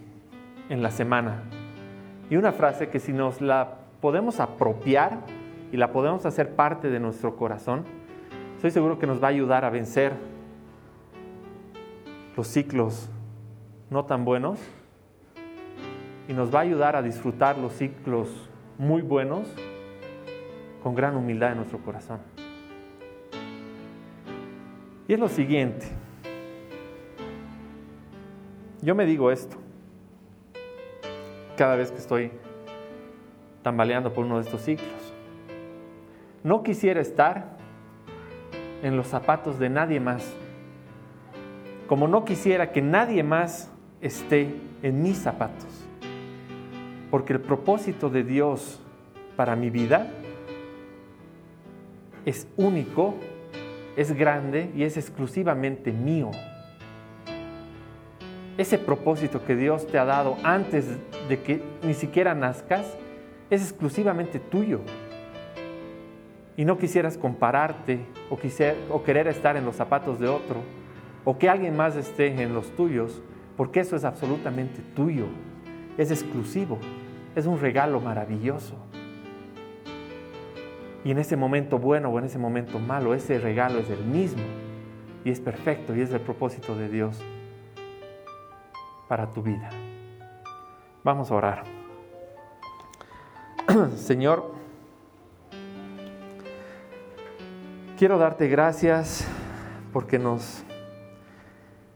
en 0.69 0.83
la 0.83 0.91
semana. 0.91 1.43
Y 2.31 2.37
una 2.37 2.53
frase 2.53 2.89
que 2.89 2.99
si 2.99 3.13
nos 3.13 3.41
la 3.41 3.79
podemos 4.01 4.41
apropiar 4.41 5.21
y 5.73 5.77
la 5.77 5.93
podemos 5.93 6.27
hacer 6.27 6.55
parte 6.55 6.91
de 6.91 7.01
nuestro 7.01 7.37
corazón, 7.37 7.85
estoy 8.57 8.71
seguro 8.71 8.99
que 8.99 9.07
nos 9.07 9.23
va 9.23 9.29
a 9.29 9.31
ayudar 9.31 9.65
a 9.65 9.71
vencer 9.71 10.13
los 12.37 12.47
ciclos 12.49 13.09
no 13.91 14.05
tan 14.05 14.25
buenos 14.25 14.59
y 16.29 16.33
nos 16.33 16.55
va 16.55 16.61
a 16.61 16.63
ayudar 16.63 16.97
a 16.97 17.03
disfrutar 17.03 17.57
los 17.59 17.73
ciclos 17.73 18.29
muy 18.79 19.03
buenos 19.03 19.47
con 20.87 20.95
gran 20.95 21.17
humildad 21.17 21.51
en 21.51 21.57
nuestro 21.57 21.81
corazón. 21.81 22.21
Y 25.09 25.15
es 25.15 25.19
lo 25.19 25.27
siguiente. 25.27 25.85
Yo 28.83 28.95
me 28.95 29.05
digo 29.05 29.33
esto 29.33 29.57
cada 31.57 31.75
vez 31.75 31.91
que 31.91 31.99
estoy 31.99 32.31
tambaleando 33.65 34.13
por 34.13 34.27
uno 34.27 34.37
de 34.37 34.43
estos 34.43 34.61
ciclos. 34.61 35.13
No 36.45 36.63
quisiera 36.63 37.01
estar 37.01 37.57
en 38.85 38.97
los 38.97 39.09
zapatos 39.09 39.59
de 39.59 39.69
nadie 39.69 39.99
más, 39.99 40.37
como 41.89 42.07
no 42.07 42.25
quisiera 42.25 42.71
que 42.71 42.81
nadie 42.81 43.25
más 43.25 43.73
esté 44.01 44.55
en 44.85 45.03
mis 45.03 45.19
zapatos. 45.19 45.85
Porque 47.11 47.33
el 47.33 47.41
propósito 47.41 48.09
de 48.09 48.23
Dios 48.23 48.81
para 49.35 49.57
mi 49.57 49.69
vida 49.69 50.13
es 52.27 52.47
único, 52.57 53.15
es 53.97 54.13
grande 54.13 54.71
y 54.77 54.83
es 54.83 54.99
exclusivamente 54.99 55.93
mío. 55.93 56.33
Ese 58.59 58.79
propósito 58.79 59.45
que 59.45 59.55
Dios 59.55 59.87
te 59.87 59.99
ha 59.99 60.05
dado 60.05 60.37
antes 60.43 60.87
de 61.29 61.41
que 61.41 61.63
ni 61.83 61.95
siquiera 61.95 62.35
nazcas 62.35 62.99
es 63.49 63.63
exclusivamente 63.63 64.41
tuyo. 64.41 64.81
Y 66.57 66.65
no 66.65 66.79
quisieras 66.79 67.17
compararte 67.17 68.01
o, 68.29 68.39
o 68.91 69.03
querer 69.05 69.29
estar 69.29 69.57
en 69.57 69.65
los 69.65 69.77
zapatos 69.77 70.19
de 70.19 70.29
otro 70.29 70.63
o 71.25 71.39
que 71.39 71.49
alguien 71.49 71.77
más 71.77 71.97
esté 71.97 72.43
en 72.43 72.55
los 72.55 72.75
tuyos 72.77 73.23
porque 73.57 73.81
eso 73.81 73.97
es 73.97 74.05
absolutamente 74.05 74.81
tuyo, 74.95 75.27
es 75.97 76.11
exclusivo, 76.11 76.79
es 77.35 77.47
un 77.47 77.61
regalo 77.61 78.01
maravilloso. 78.01 78.86
Y 81.07 81.13
en 81.13 81.19
ese 81.19 81.37
momento 81.37 81.79
bueno 81.79 82.09
o 82.09 82.19
en 82.19 82.25
ese 82.25 82.37
momento 82.37 82.81
malo, 82.81 83.15
ese 83.15 83.39
regalo 83.39 83.79
es 83.79 83.89
el 83.91 84.05
mismo 84.05 84.43
y 85.25 85.31
es 85.31 85.39
perfecto 85.39 85.95
y 85.95 86.01
es 86.01 86.11
el 86.11 86.19
propósito 86.19 86.75
de 86.75 86.89
Dios 86.89 87.23
para 89.07 89.31
tu 89.31 89.41
vida. 89.41 89.71
Vamos 91.05 91.31
a 91.31 91.37
orar. 91.37 91.63
Señor, 93.95 94.51
quiero 97.97 98.19
darte 98.19 98.49
gracias 98.49 99.29
porque 99.93 100.19
nos 100.19 100.65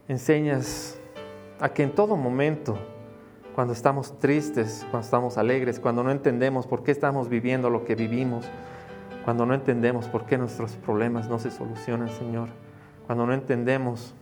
enseñas 0.07 0.97
a 1.59 1.67
que 1.67 1.83
en 1.83 1.93
todo 1.93 2.15
momento, 2.15 2.77
cuando 3.55 3.73
estamos 3.73 4.17
tristes, 4.19 4.87
cuando 4.89 5.03
estamos 5.03 5.37
alegres, 5.37 5.81
cuando 5.81 6.01
no 6.01 6.11
entendemos 6.11 6.65
por 6.65 6.83
qué 6.83 6.91
estamos 6.91 7.27
viviendo 7.27 7.69
lo 7.69 7.83
que 7.83 7.95
vivimos, 7.95 8.49
cuando 9.23 9.45
no 9.45 9.53
entendemos 9.53 10.07
por 10.07 10.25
qué 10.25 10.37
nuestros 10.37 10.73
problemas 10.77 11.29
no 11.29 11.39
se 11.39 11.51
solucionan, 11.51 12.09
Señor, 12.09 12.49
cuando 13.05 13.25
no 13.25 13.33
entendemos 13.33 14.15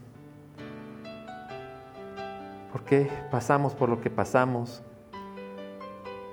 por 2.70 2.84
qué 2.84 3.10
pasamos 3.30 3.74
por 3.74 3.88
lo 3.88 4.00
que 4.00 4.10
pasamos. 4.10 4.82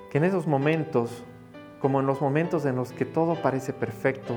Que 0.10 0.18
en 0.20 0.24
esos 0.24 0.48
momentos, 0.48 1.24
como 1.82 2.00
en 2.00 2.06
los 2.06 2.22
momentos 2.22 2.66
en 2.66 2.76
los 2.76 2.92
que 2.92 3.06
todo 3.06 3.42
parece 3.42 3.74
perfecto, 3.74 4.36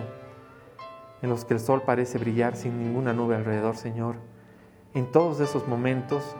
en 1.22 1.30
los 1.30 1.44
que 1.44 1.54
el 1.54 1.60
sol 1.60 1.82
parece 1.84 2.18
brillar 2.18 2.56
sin 2.56 2.78
ninguna 2.78 3.12
nube 3.12 3.36
alrededor, 3.36 3.76
Señor, 3.76 4.16
en 4.94 5.10
todos 5.10 5.40
esos 5.40 5.68
momentos, 5.68 6.36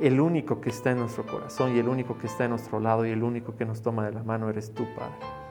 el 0.00 0.20
único 0.20 0.60
que 0.60 0.70
está 0.70 0.90
en 0.90 0.98
nuestro 0.98 1.26
corazón 1.26 1.76
y 1.76 1.78
el 1.78 1.88
único 1.88 2.18
que 2.18 2.26
está 2.26 2.44
en 2.44 2.50
nuestro 2.50 2.80
lado 2.80 3.06
y 3.06 3.10
el 3.10 3.22
único 3.22 3.56
que 3.56 3.64
nos 3.64 3.82
toma 3.82 4.04
de 4.04 4.12
la 4.12 4.22
mano 4.22 4.48
eres 4.48 4.74
tú, 4.74 4.86
Padre. 4.94 5.41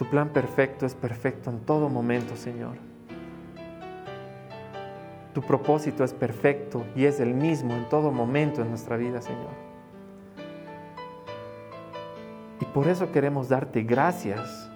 Tu 0.00 0.06
plan 0.06 0.30
perfecto 0.30 0.86
es 0.86 0.94
perfecto 0.94 1.50
en 1.50 1.60
todo 1.60 1.90
momento, 1.90 2.34
Señor. 2.34 2.76
Tu 5.34 5.42
propósito 5.42 6.04
es 6.04 6.14
perfecto 6.14 6.86
y 6.96 7.04
es 7.04 7.20
el 7.20 7.34
mismo 7.34 7.74
en 7.74 7.86
todo 7.90 8.10
momento 8.10 8.62
en 8.62 8.70
nuestra 8.70 8.96
vida, 8.96 9.20
Señor. 9.20 9.50
Y 12.62 12.64
por 12.64 12.88
eso 12.88 13.12
queremos 13.12 13.50
darte 13.50 13.82
gracias, 13.82 14.70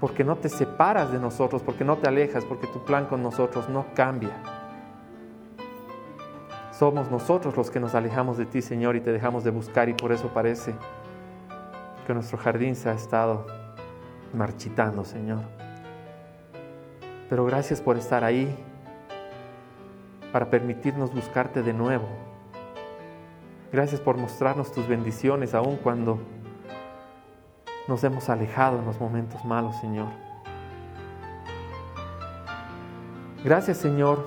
porque 0.00 0.24
no 0.24 0.34
te 0.34 0.48
separas 0.48 1.12
de 1.12 1.20
nosotros, 1.20 1.62
porque 1.62 1.84
no 1.84 1.98
te 1.98 2.08
alejas, 2.08 2.44
porque 2.44 2.66
tu 2.66 2.84
plan 2.84 3.06
con 3.06 3.22
nosotros 3.22 3.68
no 3.68 3.86
cambia. 3.94 4.34
Somos 6.72 7.08
nosotros 7.08 7.56
los 7.56 7.70
que 7.70 7.78
nos 7.78 7.94
alejamos 7.94 8.36
de 8.36 8.46
ti, 8.46 8.62
Señor, 8.62 8.96
y 8.96 9.00
te 9.00 9.12
dejamos 9.12 9.44
de 9.44 9.52
buscar 9.52 9.88
y 9.88 9.94
por 9.94 10.10
eso 10.10 10.34
parece 10.34 10.74
que 12.04 12.14
nuestro 12.14 12.36
jardín 12.36 12.74
se 12.74 12.88
ha 12.88 12.94
estado 12.94 13.63
marchitando, 14.34 15.04
Señor. 15.04 15.42
Pero 17.28 17.44
gracias 17.44 17.80
por 17.80 17.96
estar 17.96 18.24
ahí 18.24 18.54
para 20.32 20.50
permitirnos 20.50 21.14
buscarte 21.14 21.62
de 21.62 21.72
nuevo. 21.72 22.08
Gracias 23.72 24.00
por 24.00 24.16
mostrarnos 24.16 24.72
tus 24.72 24.86
bendiciones 24.86 25.54
aun 25.54 25.76
cuando 25.76 26.18
nos 27.88 28.02
hemos 28.04 28.28
alejado 28.28 28.78
en 28.78 28.84
los 28.84 29.00
momentos 29.00 29.44
malos, 29.44 29.76
Señor. 29.80 30.08
Gracias, 33.44 33.78
Señor, 33.78 34.26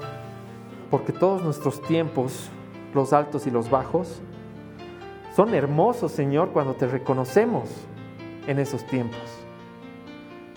porque 0.91 1.12
todos 1.12 1.41
nuestros 1.41 1.82
tiempos, 1.82 2.50
los 2.93 3.13
altos 3.13 3.48
y 3.48 3.52
los 3.52 3.70
bajos, 3.70 4.22
son 5.36 5.54
hermosos, 5.54 6.12
Señor, 6.12 6.50
cuando 6.50 6.76
te 6.76 6.88
reconocemos 6.88 7.70
en 8.48 8.60
esos 8.60 8.86
tiempos. 8.86 9.47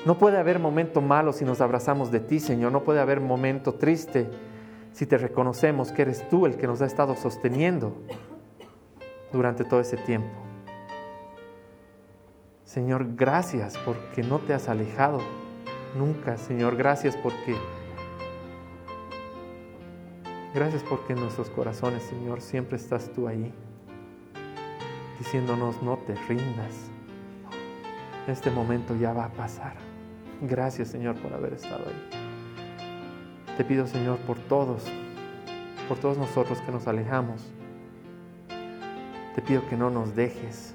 No 0.07 0.17
puede 0.17 0.39
haber 0.39 0.59
momento 0.59 1.03
malo 1.03 1.33
si 1.33 1.45
nos 1.45 1.61
abrazamos 1.61 2.11
de 2.11 2.21
ti, 2.21 2.41
Señor. 2.41 2.73
No 2.73 2.83
puede 2.85 3.01
haber 3.01 3.21
momento 3.21 3.75
triste 3.75 4.29
si 4.93 5.07
te 5.07 5.19
reconocemos 5.19 5.93
que 5.93 6.03
eres 6.03 6.29
tú 6.29 6.47
el 6.47 6.57
que 6.57 6.67
nos 6.67 6.81
ha 6.81 6.87
estado 6.87 7.17
sosteniendo 7.17 7.95
durante 9.33 9.65
todo 9.65 9.81
ese 9.81 9.97
tiempo. 9.99 10.31
Señor, 12.65 13.15
gracias 13.15 13.77
porque 13.79 14.23
no 14.23 14.39
te 14.39 14.55
has 14.55 14.69
alejado 14.69 15.19
nunca, 15.99 16.37
Señor. 16.39 16.77
Gracias 16.77 17.17
porque... 17.17 17.57
Gracias 20.55 20.83
porque 20.83 21.13
en 21.13 21.21
nuestros 21.21 21.51
corazones, 21.51 22.03
Señor, 22.05 22.41
siempre 22.41 22.77
estás 22.77 23.13
tú 23.13 23.29
ahí, 23.29 23.55
diciéndonos, 25.19 25.81
no 25.81 25.97
te 25.99 26.15
rindas. 26.29 26.91
Este 28.27 28.51
momento 28.51 28.97
ya 28.97 29.13
va 29.13 29.27
a 29.27 29.29
pasar. 29.29 29.90
Gracias, 30.43 30.89
Señor, 30.89 31.17
por 31.17 31.33
haber 31.35 31.53
estado 31.53 31.85
ahí. 31.87 33.57
Te 33.57 33.65
pido, 33.65 33.87
Señor, 33.87 34.19
por 34.21 34.39
todos, 34.39 34.85
por 35.89 35.99
todos 35.99 36.17
nosotros 36.17 36.61
que 36.63 36.73
nos 36.73 36.87
alejamos. 36.87 37.43
Te 39.35 39.43
pido 39.43 39.69
que 39.69 39.77
no 39.77 39.91
nos 39.91 40.17
dejes, 40.17 40.75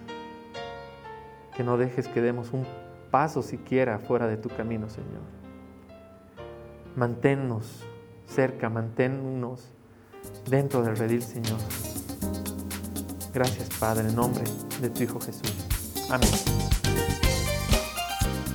que 1.56 1.63
no 1.63 1.78
dejes 1.78 2.08
que 2.08 2.21
demos 2.21 2.54
un 2.54 2.65
paso 3.10 3.41
siquiera 3.41 3.99
fuera 3.99 4.28
de 4.28 4.38
tu 4.38 4.49
camino, 4.49 4.89
Señor. 4.89 5.23
Manténnos 6.95 7.84
cerca, 8.28 8.69
manténnos 8.69 9.71
dentro 10.49 10.84
del 10.84 10.95
redil, 10.95 11.21
Señor. 11.21 11.60
Gracias, 13.34 13.69
Padre, 13.80 14.08
en 14.08 14.15
nombre 14.15 14.43
de 14.82 14.89
tu 14.89 15.04
Hijo 15.04 15.19
Jesús. 15.19 15.67
Amén. 16.10 16.94